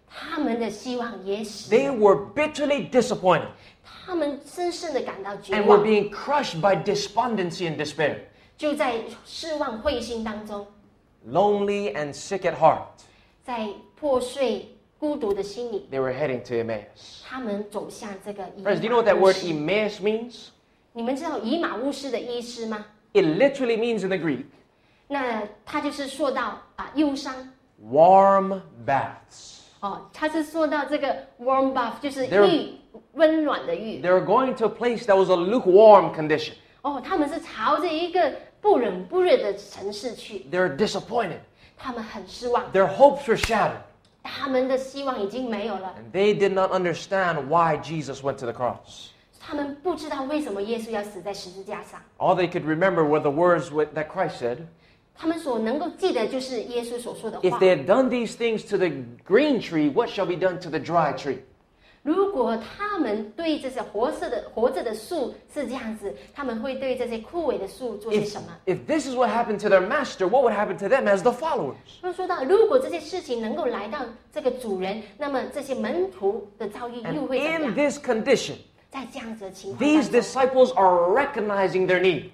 [0.09, 3.49] 他们的希望也死 They 了， were bitterly disappointed
[4.07, 8.19] 他们深深的感到绝 and were 望， being crushed by despondency and despair,
[8.57, 10.67] 就在失望灰心当中，
[11.27, 12.83] lonely and sick at heart.
[13.43, 17.23] 在破碎孤独的心里， They were heading to Emmaus.
[17.27, 20.49] 他们走向这个以马 Friends, do you know what that word 乌斯 Emmaus means?
[20.93, 22.87] 你们知道以马乌斯的意思吗？
[23.13, 24.45] It literally means in the Greek,
[25.09, 27.35] 那他就是说到啊忧伤
[27.83, 29.58] warm baths.
[29.81, 32.75] 哦，他是说到这个 warm bath，就是 There- 浴
[33.13, 36.55] 温暖的浴 They were going to a place that was a lukewarm condition.
[36.83, 41.39] 哦，他们是朝着一个不冷不热的城市去， They're disappointed.
[41.77, 43.81] 他们很失望， Their hopes were shattered.
[44.23, 49.09] 他们的希望已经没有了， And they did not understand why Jesus went to the cross.
[49.39, 54.59] 他们不知道为什么耶稣要死在十字架上， All they could remember were the words with- that Christ said
[55.19, 57.59] 他们所能够记得就是耶稣所说的 If 话。
[57.59, 58.89] they had done these things to the
[59.27, 61.39] green tree, what shall be done to the dry tree?
[62.03, 68.49] 如果他们对这些活色的活着的树是这样子，他们会对这些枯萎的树做些 If, 什么？
[68.67, 71.33] if this is what happened to their master, what would happen to them as the
[71.33, 71.77] followers?
[72.03, 74.01] 他说到，如果这些事情能够来到
[74.31, 77.75] 这个主人，那么这些门徒的遭遇又 And 会怎么 in 样？
[77.75, 78.57] this condition,
[78.91, 82.25] 在这样子的情况 these 当中， disciples are recognizing their need.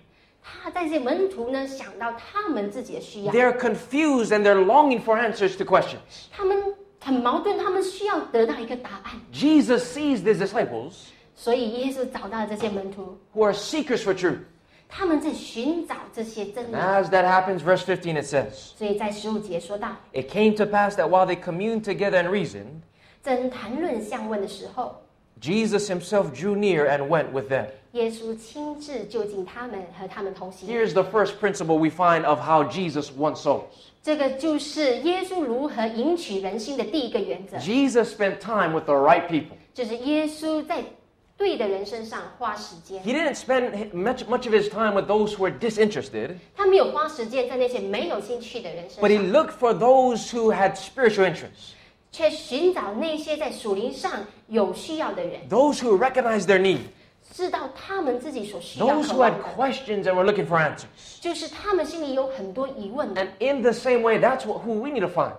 [0.45, 6.27] 他在这些门徒呢想到他们自己的需要， They're confused and they're longing for answers to questions.
[6.33, 6.57] 他们
[6.99, 10.93] 很矛盾，他们需要得到一个答案， Jesus sees these disciples
[11.35, 14.41] 所以耶稣找到了这些门徒， who are seekers for truth.
[14.89, 16.77] 他们在寻找这些真 And 理。
[16.77, 21.41] as that happens, verse 15 it says, 所以在十五节说到， It came to pass that while they
[21.41, 22.81] communed together and reasoned,
[23.23, 25.01] 正谈论相问的时候，
[25.46, 27.68] Jesus himself drew near and went with them.
[30.68, 33.92] Here's the first principle we find of how Jesus won souls.
[37.64, 39.56] Jesus spent time with the right people.
[43.04, 46.40] He didn't spend much, much of his time with those who were disinterested.
[49.00, 51.75] But he looked for those who had spiritual interests.
[52.15, 56.81] 却寻找那些在属灵上有需要的人， those who recognized their need,
[57.33, 61.21] 知道他们自己所需要 those 渴 who 望 had 的， questions and were looking for answers.
[61.21, 63.23] 就是他们心里有很多疑问的。
[63.23, 65.35] And in the same way, that's what, who we need to find.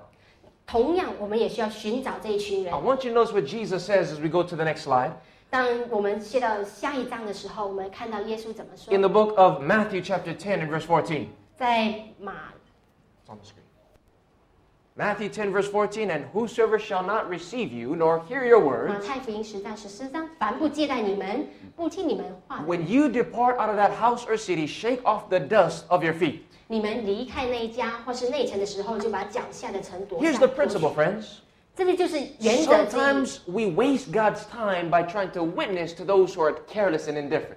[0.65, 5.11] 同样，我们也需要寻找这一群人 I。want you to notice what Jesus says as we go to the next slide.
[5.49, 11.27] 当我们切到下一章的时候，我们看到耶稣怎么 In the 说， book of Matthew, chapter 10, and verse 14.
[11.57, 12.53] 在马
[13.25, 13.64] It's on the screen.
[14.95, 19.07] Matthew 10, verse 14, and whosoever shall not receive you, nor hear your 马 words,
[19.07, 26.03] 太福音十章十四章，凡不接待你们，不听你们话的， when you depart out of that house or city, shake off the dust of
[26.03, 26.39] your feet.
[26.67, 31.25] 你们离开那一家或是内城的时候，就把脚下的尘夺下 Here's the 夺去 principle, friends.
[31.73, 32.99] 这个就是原则之一。
[32.99, 37.17] Sometimes we waste God's time by trying to witness to those who are careless and
[37.17, 37.55] indifferent.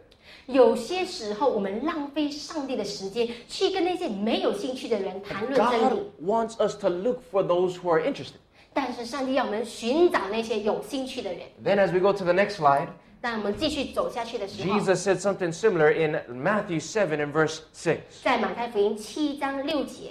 [0.48, 6.12] 有些时候，我们浪费上帝的时间，去跟那些没有兴趣的人谈论真 God 理。
[6.22, 8.34] wants us to look for those who are interested.
[8.72, 11.42] 但是上帝要我们寻找那些有兴趣的人。
[11.64, 12.88] Then, as we go to the next slide,
[13.20, 17.98] 当我们继续走下去的时候， Jesus said something similar in Matthew 7 and verse 6.
[18.22, 20.10] 在马太福音七章六节，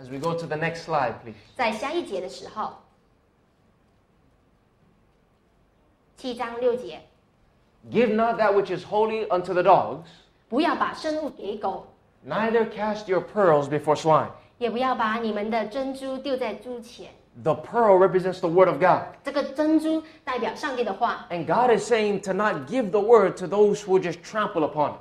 [0.00, 1.34] As we go to the next slide, please.
[1.54, 2.72] 在下一节的时候，
[6.16, 7.02] 七章六节，
[7.90, 10.06] Give not that which is holy unto the dogs,
[10.48, 11.86] 不要把生物给狗，
[12.26, 14.28] neither cast your pearls before swine.
[14.58, 17.08] 也不要把你们的珍珠丢在猪前。
[17.42, 19.14] The pearl represents the word of God.
[19.22, 21.26] 这个珍珠代表上帝的话。
[21.30, 24.68] And God is saying to not give the word to those who will just trample
[24.68, 24.98] upon it.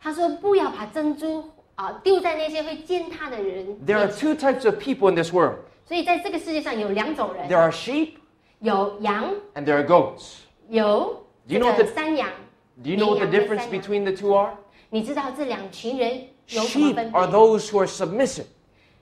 [0.00, 1.44] 他说不要把珍珠
[1.76, 4.18] 啊丢在那些会践踏的人 There are 面前。
[4.18, 8.14] two types of people in this world 所以在这个世界上有两种人 there，are sheep
[8.58, 10.40] 有羊， and there are goats.
[10.68, 12.28] 有 Do you 这 know 个 the- 山羊。
[12.82, 13.82] Do you know what the 绵羊跟 difference 山羊。
[13.82, 14.52] between the two are?
[14.90, 17.36] 你知道这两群人有什么 Sheep 分 are 别？
[17.38, 18.44] those who are submissive.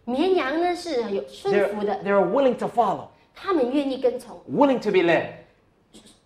[0.05, 5.27] 绵羊呢是有顺 They're, 服的， they're willing to follow, 他们愿意跟从， willing to be led.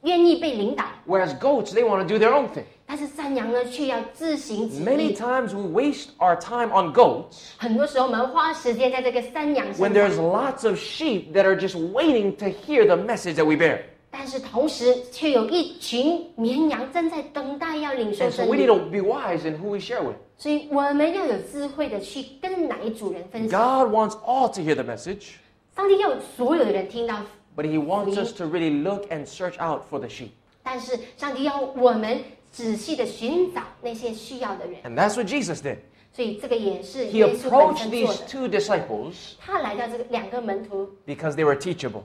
[0.02, 0.84] 愿意被领导。
[1.06, 2.64] Whereas goats, they want to do their own thing.
[2.86, 5.14] 但是山羊呢却要自行己 Many 意。
[5.14, 11.32] times we waste our time on goats 很多时候我们花时间在这个山羊 when 身 there's 上， lots of sheep
[11.32, 13.82] that are just waiting to hear the message that we bear.
[14.14, 20.16] 但是同时却有一群绵羊正在等待要领受 And so 真 we 理 need。to be wise in who we share with.
[20.36, 23.60] 所以我们要有智慧的去跟哪一组人分享。
[23.60, 25.34] God wants all to hear the message,
[25.76, 27.22] 上帝要所有的人听到，
[27.56, 30.30] but He wants us to really look and search out for the sheep.
[30.62, 34.82] 但是上帝要我们仔细的寻找那些需要的人。
[34.82, 35.76] And that's what Jesus did.
[36.12, 38.26] 所以这个也是 He 耶稣本 approached 身做 these 的。
[38.26, 42.02] two disciples 他来到这个两个门徒， because they were teachable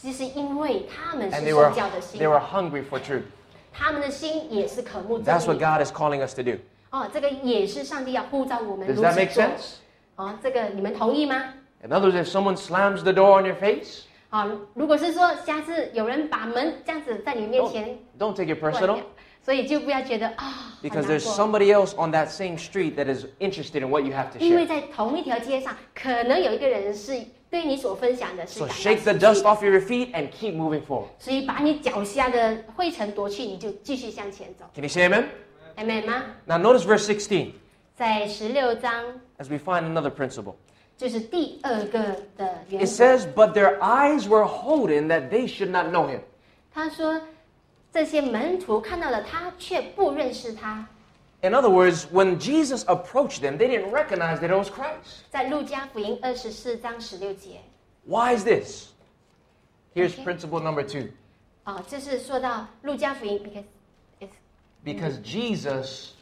[0.00, 3.22] 只是因为他们是 and they 受 were, 教的心 they，were hungry for truth.
[3.72, 5.64] 他们的心也是渴慕真 That's what 理。
[5.64, 6.58] God is calling us to do.
[6.90, 9.42] 哦，这个也是上帝要呼召我们 Does 如 that 此 make 做。
[9.44, 9.74] sense?
[10.16, 11.54] 哦，这个你们同意吗？
[11.82, 18.58] In other words, if someone slams the door on your face, 啊、如果是说下次有人把门这样子在你面前 don't take it
[18.60, 19.04] 关 personal 掉，
[19.44, 21.34] 所以就不要觉得啊，很 because 难 there's 过。
[21.34, 24.64] somebody else on that same street that is interested in what you have to 因为
[24.64, 24.68] share.
[24.68, 27.12] 在同一条街上，可能有一个人是
[27.50, 31.08] 对你所分享的是 So 感到 shake the 兴趣 dust off your feet and keep moving forward.
[31.18, 35.24] 所以把你脚下的灰尘夺去，你就继续向前走， Can you say amen?
[35.76, 36.24] 明白吗？
[36.46, 37.52] Now notice verse 16
[37.94, 39.04] 在十六章
[39.38, 40.54] as we find another principle.
[40.96, 42.00] 就是第二个
[42.36, 43.04] 的原 It 则。
[43.04, 46.20] says, But their eyes were holden that they should not know him.
[46.72, 47.20] 他说，
[47.92, 50.86] 这些门徒看到了他，却不认识他。
[51.42, 55.24] In other words, when Jesus approached them, they didn't recognize that it was Christ.
[55.30, 57.60] 在路加福音二十四章十六节，
[58.06, 58.88] Why is this?
[59.94, 60.24] Here's Okay.
[60.24, 61.08] principle number two.
[61.64, 63.64] 啊，这是说到路加福音，because
[64.20, 64.34] it's
[64.84, 66.12] Because Jesus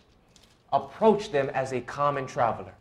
[0.71, 2.73] approached them as a common traveler.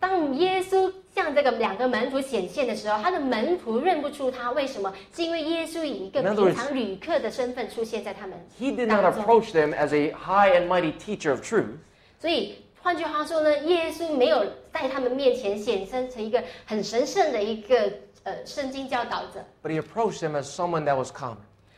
[0.00, 0.90] 当耶稣
[1.28, 4.92] 向这个两个门徒显现的时候，他的门徒认不出他，为什么？
[5.14, 9.24] 是因为耶稣以一个 In other 平 words- 常旅客的身份出现在他们 He did not 当中。
[9.24, 11.66] approach them as a high and mighty teacher of truth.
[12.20, 17.92] 所以换句话说呢，耶稣没有在他们面前显身成一个很神圣的一个
[18.24, 21.36] 呃圣经教导者， But he approached them as someone that was common.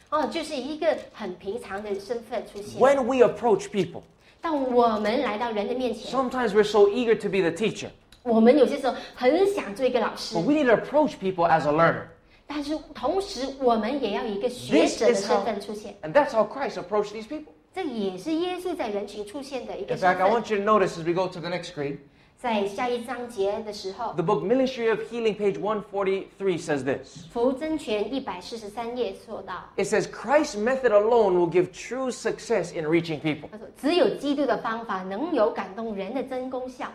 [0.09, 2.81] 哦，就是一个很平常的身份出现。
[2.81, 4.03] When we approach people,
[4.41, 7.89] 当我们来到人的面前， sometimes we're so eager to be the teacher,
[8.23, 12.03] 我们有些时候很想做一个老师 but，we need to approach people as a learner.
[12.47, 15.95] 但是同时我们也要以一个学 This 者的 is 身 how, 份出现。
[16.03, 17.53] and that's how Christ approached these people.
[17.75, 20.33] 这也是耶稣在人群出现的一个 In 身 fact, I 份。
[20.33, 21.99] want you to notice as we go to the next screen,
[22.39, 27.27] 在下一章节的时候， the book Ministry of Healing, page 143, says this.
[27.33, 33.49] 福真全一百四十三页说到， It says, Christ's method alone will give true success in reaching people.
[33.51, 36.93] 他说只有基督的方法能有感动人的真功效。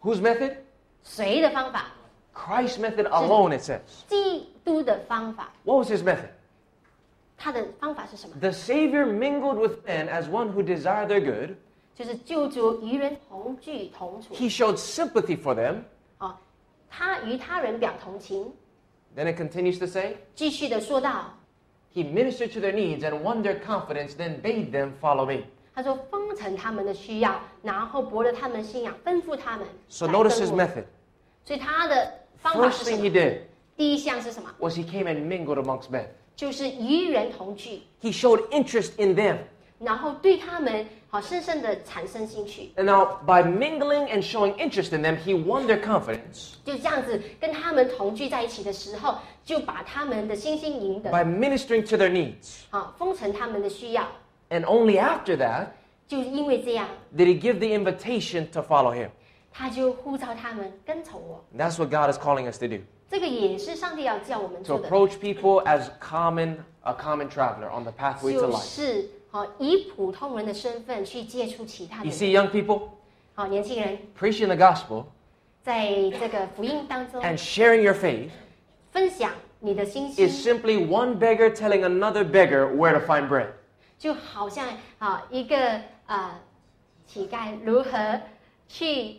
[0.00, 0.56] Whose method?
[1.02, 1.86] 谁的方法？
[2.34, 3.80] Christ's method alone, it says.
[4.08, 5.50] 基督的方法。
[5.64, 6.28] What was his method?
[7.36, 8.36] 他的方法是什么？
[8.40, 11.56] The Savior mingled with men as one who desired their good.
[11.94, 14.34] 就是救主与人同居同处。
[14.34, 15.82] He showed sympathy for them.
[16.18, 16.36] 哦，
[16.90, 18.52] 他与他人表同情。
[19.16, 21.32] Then it continues to say, 继续的说到，
[21.94, 25.44] He ministered to their needs and won their confidence, then bade them follow me.
[25.73, 30.83] 他说封成他们的需要，然后博了他们信仰，吩咐他们 So 来 notice 跟 his method.
[31.45, 33.37] 所以他的方法 First 是什 thing 么
[33.77, 36.05] 第一项是什么？was he came and mingled amongst men.
[36.35, 39.37] 就是与人同居，He showed interest in them.
[39.79, 46.53] 然后对他们好深深的产生兴趣，And now, by mingling and showing interest in them, he won their confidence.
[46.63, 52.59] 就这样子跟他们同居在一起的时候，就把他们的心心赢得，By ministering to their needs.
[52.69, 54.07] 好，封成他们的需要。
[54.50, 55.68] And only after that
[56.06, 59.08] 就是因为这样， did he give the invitation to follow him.
[59.52, 61.42] 他就呼召他们跟从我。
[61.52, 62.78] And that's what God is calling us to do.
[63.10, 68.50] 这个也是上帝要叫我们 To 做的， approach people as common, a common traveler on the pathway to 就
[68.52, 68.62] life.
[68.62, 72.18] 是好以普通人的身份去接触其他的 You 人。
[72.18, 72.88] see, young people,
[73.34, 75.04] 好，年轻人 preaching the gospel
[75.62, 75.88] 在
[76.20, 78.30] 这个福音当中 and sharing your faith
[78.92, 83.48] 分享你的信 is 息， simply one beggar telling another beggar where to find bread.
[84.01, 86.31] 就好像啊一个呃
[87.05, 88.19] 乞丐如何
[88.67, 89.17] 去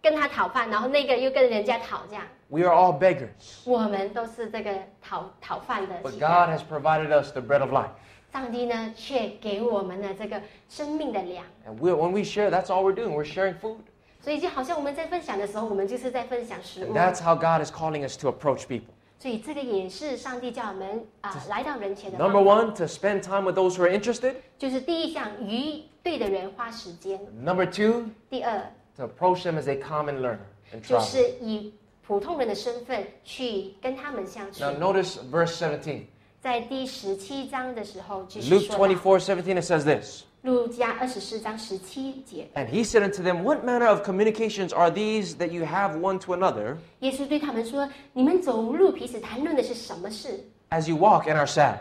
[0.00, 2.24] 跟他讨饭，然后那个又跟人家讨这样。
[2.48, 3.28] We are all beggars,
[3.66, 4.72] 我们都是这个
[5.02, 7.90] 讨讨饭的 but 乞 God 丐，has provided us the bread of life.
[8.32, 11.44] 上帝呢却给我们了这个生命的粮。
[11.68, 13.10] And we when we share, that's all we're doing.
[13.10, 13.80] We're sharing food.
[14.22, 16.94] 所以就好像我们在分享的时候，我们就是在分享食 And 物。
[16.94, 18.93] that's how God is calling us to approach people.
[19.23, 24.35] 所以这个也是上帝叫我们啊、来到人前的 Number 方法 one, to spend time with those who are interested.
[24.57, 30.39] 就是第一项与对的人花时间， Number two, 第二 to approach them as a common learner
[30.73, 31.05] and 就 traveler.
[31.05, 31.73] 是以
[32.05, 36.03] 普通人的身份去跟他们相处 Now。notice verse 17.
[36.41, 40.23] 在第十七章的时候，就是 Luke 说到24, 17, it says this.
[40.43, 45.99] 路加二十四章十七节， And he said unto them, What manner of communications are these that you have
[45.99, 50.39] one to another, 耶稣对他们说：“你们走路彼此谈论的是什么事？
[50.69, 51.79] as you walk and are sad.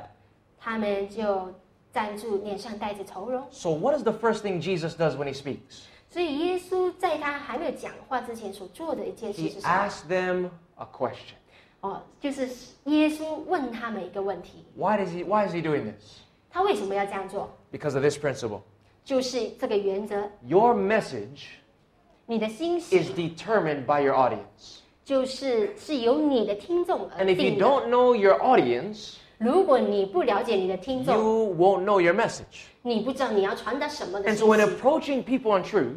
[0.61, 1.55] 他们就
[1.93, 3.47] 站住，脸上带着愁容。
[3.51, 5.85] So, what is the first thing Jesus does when he speaks?
[6.11, 9.89] 所以耶稣在他还没有讲话之前所做的一件事 He 是什么？
[9.89, 11.37] asks them a question.
[11.81, 12.49] 哦，就是
[12.87, 16.23] 耶稣问他们一个问题： Why does he why is he doing this?
[16.53, 17.51] 他为什么要这样做？
[17.73, 18.61] Because of this principle.
[19.05, 21.45] 就是这个原则， Your message
[22.27, 24.81] 你的心 is 息 determined by your audience.
[25.05, 27.65] 就是是由你的听众而 And if you 定的。
[27.65, 32.67] don't know your audience, 如果你不了解你的听 you 众， won't know your message.
[32.83, 35.95] 你不知道你要传达什么的 And 信 so when 息， approaching people on truth,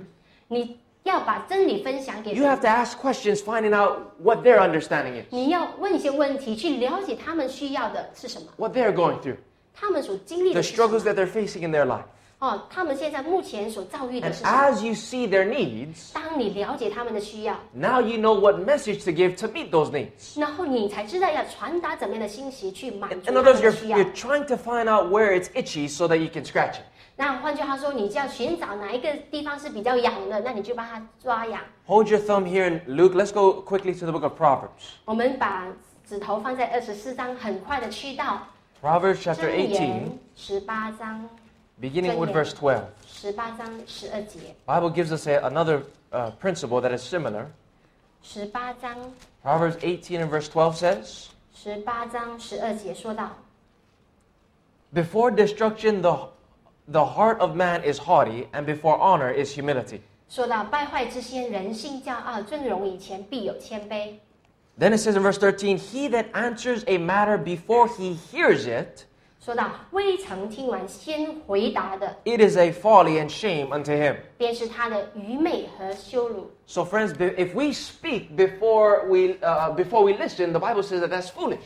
[0.47, 8.47] 你要把真理分享给 you 别 have 人 to ask questions finding out what their understanding is, 你要问一些问题，去了解他们需要的是什么，
[8.55, 9.35] what they're going through,
[9.75, 12.03] 他们所经历 the 的是什么 struggles that they're facing in their life.
[12.39, 14.51] 哦，他们现在目前所遭遇的 And 是什么？
[14.51, 19.69] as you see their needs, 当你了解他们的需要， now you know what message to give to meet
[19.69, 20.39] those needs.
[20.39, 23.97] 然后你才知道要传达怎么样的信息去满 In 足 in 他 other 们 words, 的 you're, 需要。
[23.99, 26.83] you're trying to find out where it's itchy so that you can scratch it.
[27.15, 31.61] 那换句话说，你就要寻找哪一个地方是比较痒的，那你就帮他抓痒。
[31.85, 33.13] Hold your thumb here in Luke.
[33.13, 34.95] Let's go quickly to the book of Proverbs.
[35.05, 35.67] 我们把
[36.09, 38.47] 指头放在二十四章，很快的去到
[38.85, 41.29] Proverbs chapter 箴 18, 言十八章，
[41.79, 42.45] beginning with箴言。
[42.45, 42.83] verse 12.
[43.07, 47.45] 十八章十二节， Bible gives us a, another uh, principle that is similar.
[48.23, 48.95] 十八章
[49.43, 53.29] Proverbs 18 and verse 12 says, 十八章十二节说到，
[54.93, 56.29] Before destruction, the,
[56.87, 60.01] the heart of man is haughty, and before honor is humility.
[60.29, 64.13] 说到败坏之先，人性骄傲，尊荣以前必有谦卑。
[64.77, 69.05] Then it says in verse 13, He that answers a matter before he hears it,
[69.43, 74.15] 说到未曾听完先回答的， it is a folly and shame unto him.
[74.37, 76.51] 便是他的愚昧和羞辱。
[76.67, 81.01] So, friends, be- if we speak before we, uh, before we listen, the Bible says
[81.01, 81.57] that that's foolish.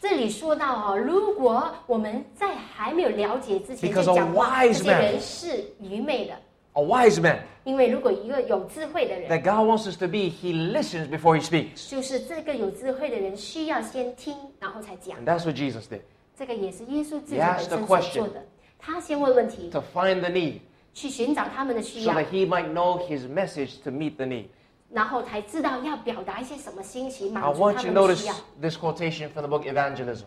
[0.00, 6.34] 这里说到哦，如果我们在还没有了解之前 Because 就 a 讲话， wise 这些 man- 人是愚昧的。
[6.74, 11.88] A wise man 因为如果一个有智慧的人， that God wants us to be, he listens before he speaks.
[11.88, 15.16] 就是这个有智慧的人需要先听，然后才讲。
[15.18, 16.00] And that's what Jesus did
[16.36, 18.12] 这个也是耶稣自己 He 本 asked a 身所 question.
[18.14, 18.44] 做的。
[18.78, 20.58] 他先问问题， to find the need
[20.92, 24.46] 去寻找他们的需 so 要， that he might know his message to meet the need.
[24.90, 28.34] 然后才知道要表达一些什么信息， I 满足 want 他 you to 们的 notice 需要。
[28.60, 30.24] this quotation from the book Evangelism.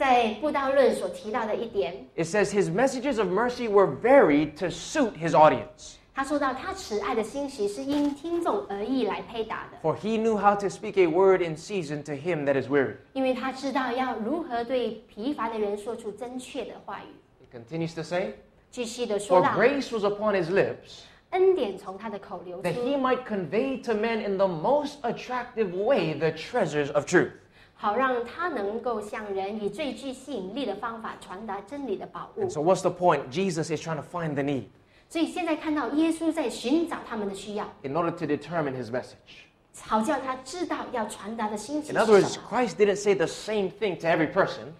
[0.00, 5.94] 在布道论所提到的一点， It says his messages of mercy were varied to suit his audience.
[6.14, 12.68] 他说到他慈爱的信息是因听众而异来配搭的， For he knew how to speak a word in season to him that is
[12.68, 12.96] weary.
[13.12, 17.44] 因为他知道要如何对疲乏的人说出正确的话语。
[17.44, 18.34] It continues to say,
[18.70, 23.92] 继续的说 For 到， grace was upon his lips 恩典从他的口流 that he 出， might convey to
[23.92, 27.32] men in the most attractive way the treasures of truth.
[27.80, 33.30] 好让他能够向人以最具吸引力的方法传达真理的宝物 And。so, what's the point?
[33.30, 34.64] Jesus is trying to find the need
[35.08, 39.44] 所以现在看到耶稣在寻找他们的需要， in order to determine his message.
[39.82, 42.48] 好叫他知道要传达的信息 In 是 other words, 什么。
[42.50, 44.72] Christ didn't say the same thing to every person,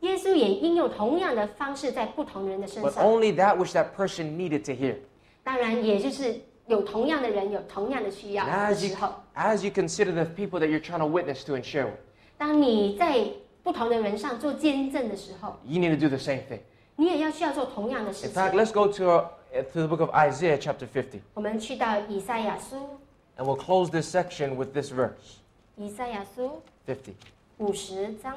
[0.00, 4.94] 耶稣也应用同样的方式在不同人的身 but 上， only that which that person needed to hear.
[5.42, 11.06] 当然也就是有同样的人有同样的需要 And 的 as you, 时候， as you consider the people that you're trying to
[11.06, 11.98] witness to and share with,
[12.40, 13.24] 当你在
[13.62, 16.60] 不同的人上做见证的时候， you need to do the same thing.
[16.96, 19.24] 你也要需要做同样的事 In 情 fact,。let's go to, uh,
[19.72, 21.20] to the book of Isaiah, chapter 50.
[21.34, 22.98] 我们去到以赛亚书，
[23.36, 25.40] And we'll close this section with this verse
[25.76, 27.12] 以赛亚书50.
[27.58, 28.34] 五十章，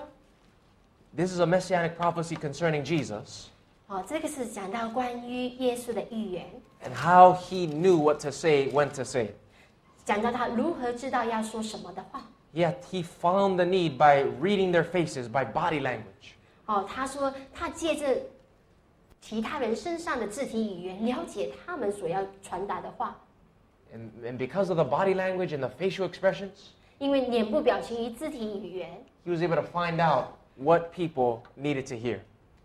[1.16, 3.46] This is a messianic prophecy concerning Jesus
[3.88, 6.46] 哦，这个是讲到关于耶稣的预言，
[6.84, 9.36] and how he knew what to say, when to say it.
[10.06, 12.24] 讲到他如何知道要说什么的话。
[12.54, 16.34] Yet he found the need by reading their faces, by body language.
[16.66, 18.08] 哦，他说他借着
[19.22, 23.16] 其他人身上的肢体语言，了解他们所要传达的话。
[23.94, 29.56] And, and because of the body language and the facial expressions, 因为脸部表情与肢体语言， he was able
[29.56, 32.20] to find out what people needed to hear.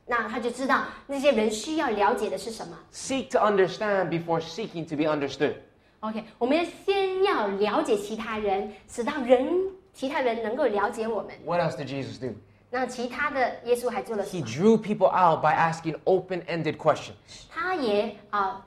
[0.07, 2.79] 那他就知道那些人需要了解的是什么。
[2.93, 5.55] Seek to understand before seeking to be understood.
[6.01, 9.49] OK，我们先要了解其他人，使到人
[9.99, 11.35] 其他人能够了解我们。
[11.45, 12.35] What else did Jesus do?
[12.71, 14.47] 那其他的耶稣还做了什 He 么？
[14.47, 17.12] drew people out by asking open ended questions.
[17.49, 18.67] 他也啊、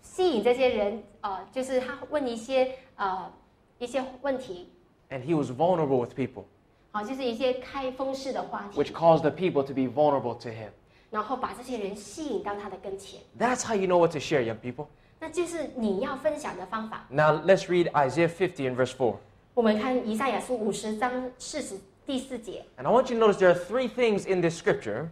[0.00, 3.30] 吸引这些人啊、就是他问一些呃
[3.78, 4.70] 一些问题，
[5.10, 6.44] And he was vulnerable with people,
[6.92, 10.70] 好、就是一些开封式的话题 which，caused the people to be vulnerable to him.
[11.10, 13.20] 然后把这些人吸引到他的跟前。
[13.38, 14.86] That's how you know what to share, young people.
[15.20, 17.04] 那就是你要分享的方法。
[17.10, 19.16] Now let's read Isaiah 50 and verse 4.
[19.58, 25.08] 我们看以赛亚书五十章四十 第四节， And I want you to notice there are three things in this scripture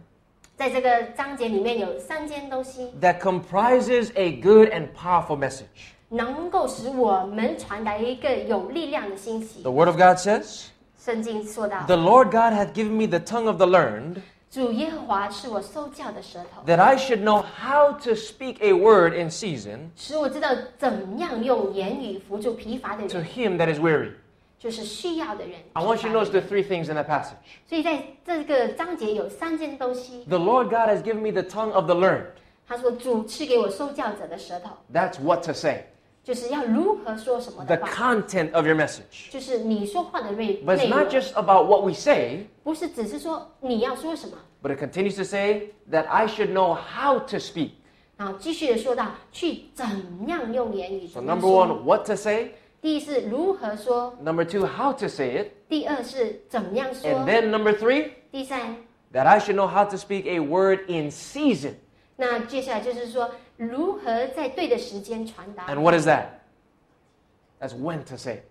[0.55, 5.93] 在这个章节里面有三件东西 that comprises a good and powerful message.
[6.09, 10.65] 能够使我们传达一个有力量的信息 The。Word of God says,
[10.99, 14.17] 圣经说到， The Lord God hath given me the tongue of the learned,
[14.51, 23.25] 主耶和华是我受教的舌头， that I should know how to speak a word in season 使我知道怎样用言语扶助疲乏的 to 人，
[23.25, 24.11] him that is weary.
[24.59, 25.55] 就是需要的人。
[25.73, 27.35] I want you to 疲乏 notice 的 the 人 three things in that passage.
[27.67, 32.27] 所以在这个章节有三件东西， The Lord God has given me the tongue of the learned.
[32.67, 35.83] 他说主赐给我受教者的舌头， That's what to say,
[36.23, 39.29] 就是要如何说什么 the 的话， content of your message.
[39.29, 45.17] 就是你说话的内 But it's 内 not 容， just about what we say, 不是只是说你要说什么， but it continues
[45.17, 47.71] to say that I should know how to speak.
[48.15, 49.85] 然后继续的说到去怎
[50.27, 51.67] 样用言语 So, 怎么 number 说。
[51.67, 52.51] one, what to say.
[52.81, 55.47] 第一是如何说， Number two, how to say it.
[55.69, 58.75] 第二是怎么样说 And，then number three, 第三，
[59.13, 61.75] that I should know how to speak a word in season.
[62.17, 65.67] 那接下来就是说如何在对的时间传达。
[65.67, 66.25] And what is that?
[67.59, 68.43] That's when to say.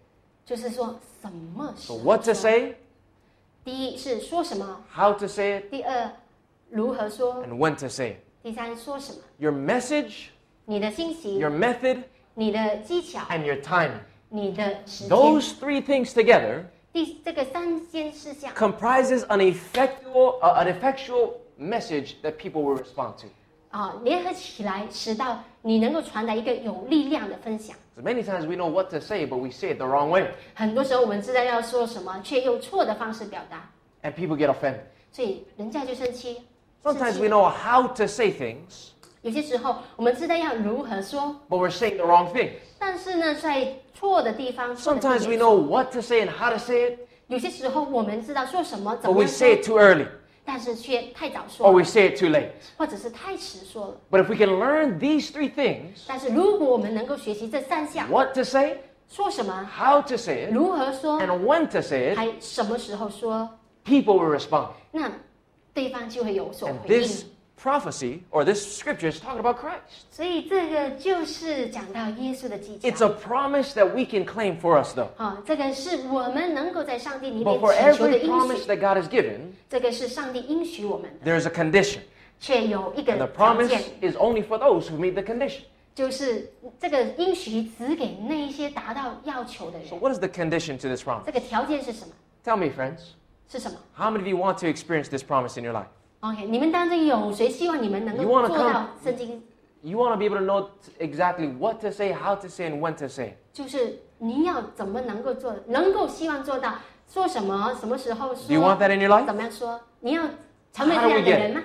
[0.47, 2.75] 就是说什么时 So, 候 what to 说 say,
[3.65, 6.11] 第一是说什么， how to say it, 第二
[6.71, 8.17] 如何说， and when to say it.
[8.43, 9.19] 第三说什么。
[9.39, 10.29] Your message,
[10.65, 12.03] 你的信息 your、method,
[12.35, 14.01] 你的技巧、 and your timing.
[14.29, 22.63] 你的时间， Those three things together 第这个三件事项 comprises an effectual, uh, an effectual message that people
[22.63, 23.29] will respond to.
[23.71, 27.75] 啊，联合起来，使到你能够传达一个有力量的分享。
[27.97, 30.29] So many times we know what to say, but we say it the wrong way,
[30.55, 33.71] 很多时候我们知道要说什么，却用错的方式表达，
[34.03, 34.81] and people get offended.
[35.11, 36.43] 所以人家就生气。
[36.83, 38.91] 生 Sometimes 气 we know how to say things,
[39.27, 42.51] 有些时候我们知道要如何说， but we're saying the wrong thing.
[42.79, 46.99] 但是呢，在错的地方，错的地 Sometimes 点 we know what to say and how to say it,
[47.29, 50.07] 有些时候我们知道说什么，怎 but 么 we 样 say 说 it，too early,
[50.45, 52.49] 但是却太早 or 说 we 了， say it too late.
[52.77, 54.01] 或者是太迟说了。
[54.11, 60.17] But if we can learn these three things, 但是如果我们能够学习这三项， what to say, 说什么， how to
[60.17, 63.49] say it, 如何说， and when to say it, 还什么时候说，
[63.85, 64.71] people will respond.
[64.91, 65.13] 那
[65.73, 67.25] 对方就会有所 And 回应 this。
[67.57, 70.07] prophecy or this scripture is talking about Christ.
[70.11, 73.07] 所以这个就是讲到耶稣的技 It's 巧。
[73.07, 75.09] a promise that we can claim for us, though.
[75.17, 81.47] 啊，这个是我们能够在上帝里 But 面 for 祈求的 every 应 promise 许， that God has given, 这个是上帝应许我们的， there's
[81.47, 82.01] a condition.
[82.41, 85.61] 却有一个 And the 条 promise 件， is only for those who meet the condition.
[85.95, 86.51] 就是
[86.81, 90.01] 这个应许只给那一些达到要求的 So, 人。
[90.01, 91.27] what is the condition to this promise?
[91.27, 92.13] 这个条件是什么？
[92.45, 92.99] Tell me, friends,
[93.49, 95.87] 是什么 how many of you want to experience this promise in your life?
[96.21, 99.43] ？OK，你们当中有谁希望你们能 You 够 wanna 做 come- 到圣经？
[99.83, 102.71] You want to be able to know t- exactly what to say, how to say,
[102.71, 103.37] and when to say.
[103.53, 106.75] 就是你要怎么能够做，能够希望做到
[107.09, 109.27] 说什么，什么时候 Do you want 说， that in your life?
[109.27, 109.81] 怎么样说？
[110.01, 110.23] 你要
[110.73, 111.63] 成为 How 这 do 样 we 的 get 人吗？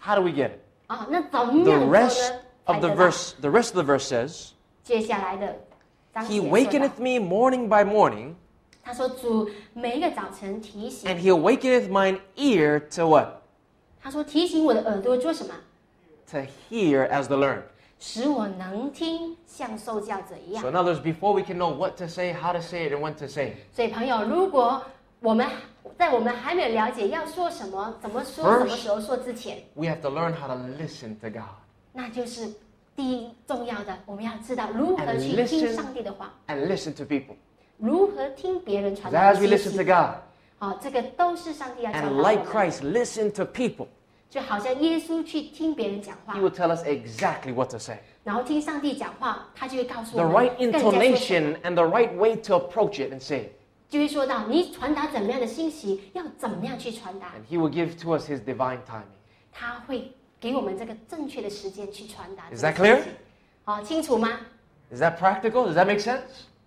[0.00, 0.58] How do we get it?
[0.86, 2.36] 啊，那怎么 The 样做 rest 呢？
[2.66, 4.50] of 才 the 得到 verse, the rest of the verse says,
[4.84, 5.56] 接下来的
[6.14, 8.34] 章 He 节说到 wakeneth me morning by morning,
[8.84, 13.41] 他说主每一个早晨提醒 and He awakeneth mine ear to what?
[14.02, 15.54] 他说提醒我的耳朵做什么？
[16.30, 16.38] To
[16.70, 17.62] hear as the learned.
[18.00, 22.92] 使我能听，像受教者一样 So,。in other words, before we can know what to say, how to say it,
[22.92, 24.80] and when to say it, 所以朋友，如果
[25.20, 25.44] 我们
[25.98, 31.48] 在我们还没有了解要说什么、怎么说、 First- 什么时候说之前， we have to learn how to listen to God
[31.92, 32.48] 那就是
[32.94, 37.34] 第一重要的，我们要知道如何 And 去 listen 听上帝的话， and listen to people.
[37.78, 39.84] 如何听别人传 Because 达 as 的 we 信 listen to 息。
[39.84, 40.14] God,
[40.62, 42.52] 好，这个都是上帝要教导 and 我 like 们的。
[42.52, 43.86] Christ, listen to people,
[44.28, 47.98] 就好像耶稣去听别人讲话 He，will tell us exactly what to say.
[48.24, 53.44] 然后听上帝讲话，他就会告诉 The 我们 right 更加说什么 intonation and the right way to approach it and say
[53.44, 53.50] it.
[53.88, 59.04] 就会说到你传达怎么样的信息，要怎么样去传达， And He will give to us His divine timing.
[59.52, 62.44] 他会给我们这个正确的时间去传达。
[62.54, 63.00] Is that clear?
[63.64, 64.28] 好，清楚吗？
[64.92, 65.66] Is that practical?
[65.66, 66.20] Does that make sense?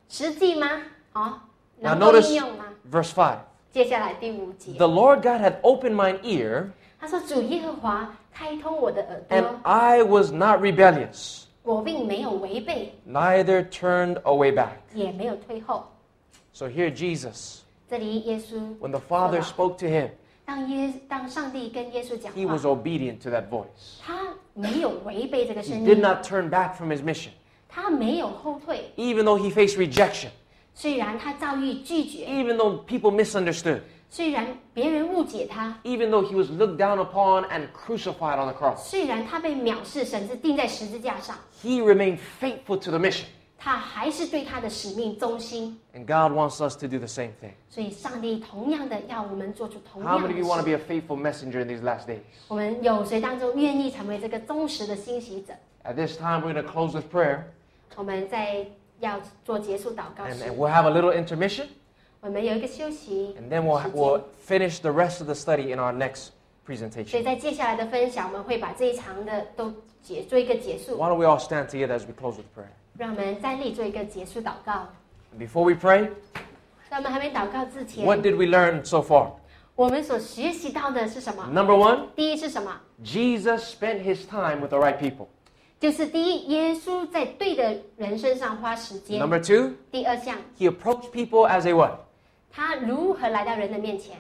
[0.10, 0.68] 实际吗？
[1.12, 1.48] 好，
[1.80, 2.66] Now 能够 notice 应用吗？
[2.92, 3.38] verse 5.
[3.76, 6.68] 接下来第五节， The Lord God hath opened mine ear,
[7.00, 14.78] 他说：“主耶和华开通我的耳 and 朵， I was not rebellious, 我并没有违背， neither turned away back.
[14.94, 15.86] 也没有退后。
[16.54, 17.60] So here Jesus,
[17.90, 20.10] ”这里耶稣 when the Father 说到 spoke to him,
[20.46, 24.02] 当耶当上帝跟耶稣讲 he 话 was，obedient to that voice.
[24.04, 27.30] 他没有违背这个 He 声 did 音， not turn back from his mission,
[27.70, 28.92] 他没有后退。
[28.98, 30.30] even though he faced rejection,
[30.76, 38.38] 虽然他遭遇拒绝， even though people misunderstood, 虽然别人误解他， even though he was looked down upon and crucified
[38.38, 38.78] on the cross.
[38.78, 43.26] 虽然他被藐视，甚至钉在十字架上， He remained faithful to the mission.
[43.64, 45.80] 他还是对他的使命忠心。
[45.94, 47.52] And God wants us to do the same thing.
[47.70, 50.76] 所以，上帝同样的要我们做出同 How 样 many 的 of you want to 事。
[50.78, 52.22] be a faithful messenger in these last days?
[52.48, 55.54] 我们有谁当中愿意成为这个忠实的欣喜者？
[55.84, 57.44] At this time, we're going to close with prayer,
[57.96, 58.66] 我们在
[59.00, 61.66] 要做结束祷告 and, 时 and，we'll have a little intermission,
[62.20, 64.70] 我们有一个休息 and then we'll, 时 we'll 间。
[64.70, 66.30] finish the rest of the study in our next
[66.66, 67.24] 所以 presentation.
[67.24, 70.96] 在接下来的分享，我们会把这一场的都结做一个结束。
[70.98, 72.70] Why don't we all stand together as we close with prayer?
[72.98, 74.88] 让我们站立做一个结束祷告。
[75.38, 76.10] Before we pray,
[76.90, 79.32] 在我们还没祷告之前， what did we learn so far?
[79.76, 81.44] 我们所学习到的是什么？
[81.52, 82.80] Number one, 第一是什么？
[83.04, 85.28] Jesus spent his time with the right people.
[85.80, 89.20] 就是第一，耶稣在对的人身上花时间。
[89.20, 91.94] Number two, 第二项， he approached people as a what?
[92.52, 94.18] 他如何来到人的面前，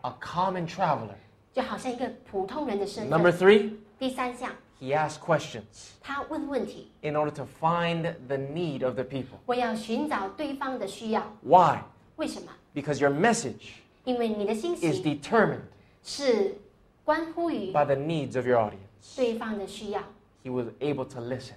[0.00, 1.14] A common traveler.
[1.52, 3.48] 就好像一个普通人的身 Number 份。
[3.48, 4.50] three, 第三项，
[4.80, 5.62] he asked questions
[6.02, 9.38] 他问问题， in order to find the need of the people.
[9.46, 11.22] 我要寻找对方的需要。
[11.42, 11.78] Why?
[12.16, 12.48] 为什么？
[12.74, 15.60] Because your message 因为你的信 is 息 determined
[16.02, 16.56] 是
[17.04, 19.14] 关乎于 by the needs of your audience.
[19.14, 20.02] 对方的需要，
[20.48, 21.54] He was able to listen.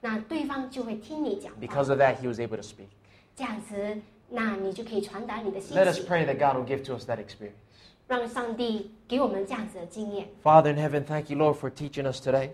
[0.00, 1.58] 那对方就会听你讲话。
[1.60, 2.88] Because of that, he was able to speak.
[3.36, 3.98] 这样子，
[4.28, 7.52] 那你就可以传达你的信 Let us 息， pray that God will give to us that experience.
[8.08, 10.28] 让上帝给我们这样子的经验。
[10.42, 12.50] Father in heaven, thank you, Lord, for teaching us today,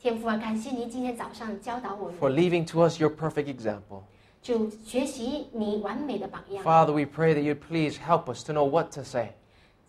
[0.00, 4.02] 天父啊，感谢您今天早上教导我 for 们， leaving to us your perfect example.
[4.40, 6.64] 就学习你完美的榜样。
[6.64, 9.30] Father, we pray that you please help us to know what to say,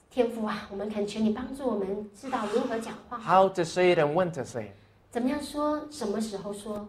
[0.09, 4.71] 天父啊，我们恳求你帮助我们知道如何讲话， how to say it, and when to say it.
[5.11, 6.87] 怎么样说，什么时候说，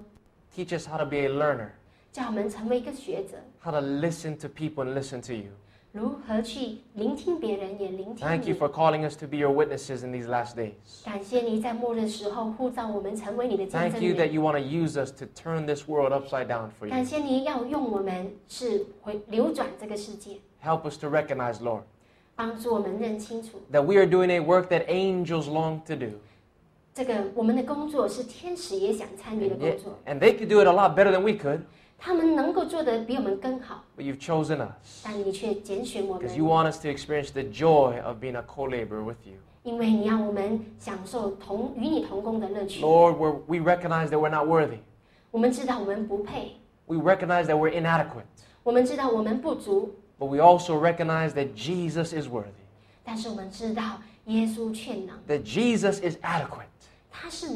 [0.55, 1.71] Teach us how to be a learner,
[2.13, 5.51] 叫我们成为一个学者， how to listen to people and listen to you.
[5.93, 8.61] 如何去聆听别人，也聆听 Thank you 你。
[8.61, 10.73] for calling us to be your witnesses in these last days.
[11.05, 14.33] 感谢你在末日时候呼召我们成为你的见 Thank 证 you that 人。
[14.35, 17.05] you want to use us to turn this world upside down for 感 you.
[17.05, 21.83] 谢你要用我们是回流转这个世界， Help us to recognize, Lord,
[22.37, 26.19] 帮助我们认清楚 that we are doing a work that angels long to do.
[26.95, 31.33] 这个我们的工作是天使也想参与的 And, 工 yet- 作， and they could do it a lot better than we
[31.39, 31.61] could,
[31.97, 38.03] 他们能够做得比我们更好， but you've chosen us 但你却拣选我 because you 们， want us to experience the joy
[38.05, 39.35] of being a co laborer with you.
[39.65, 42.81] 因为你要我们享受同与你同工的乐趣。
[42.81, 44.79] Lord, we're, we recognize that we're not worthy.
[45.31, 46.53] 我们知道我们不配，
[46.87, 48.25] We recognize that we're inadequate,
[48.63, 52.65] 我们知道我们不足， but we also recognize that Jesus is worthy,
[53.05, 56.65] 但是我们知道耶稣却能， that Jesus is adequate,
[57.13, 57.47] 他是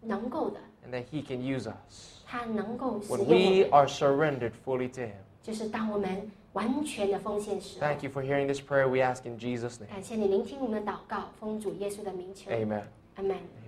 [0.00, 3.70] 能够的， and that He can use us 他能够使 when 用我 we 们。
[3.70, 5.12] are surrendered fully to Him.
[5.42, 8.88] 就是当我们完全的奉献时候， Thank you for hearing this prayer.
[8.88, 9.88] We ask in Jesus' name.
[9.88, 12.82] 感谢你聆听我们的祷告，奉主耶稣的名求， Amen.
[13.14, 13.36] 阿门。
[13.36, 13.59] Amen.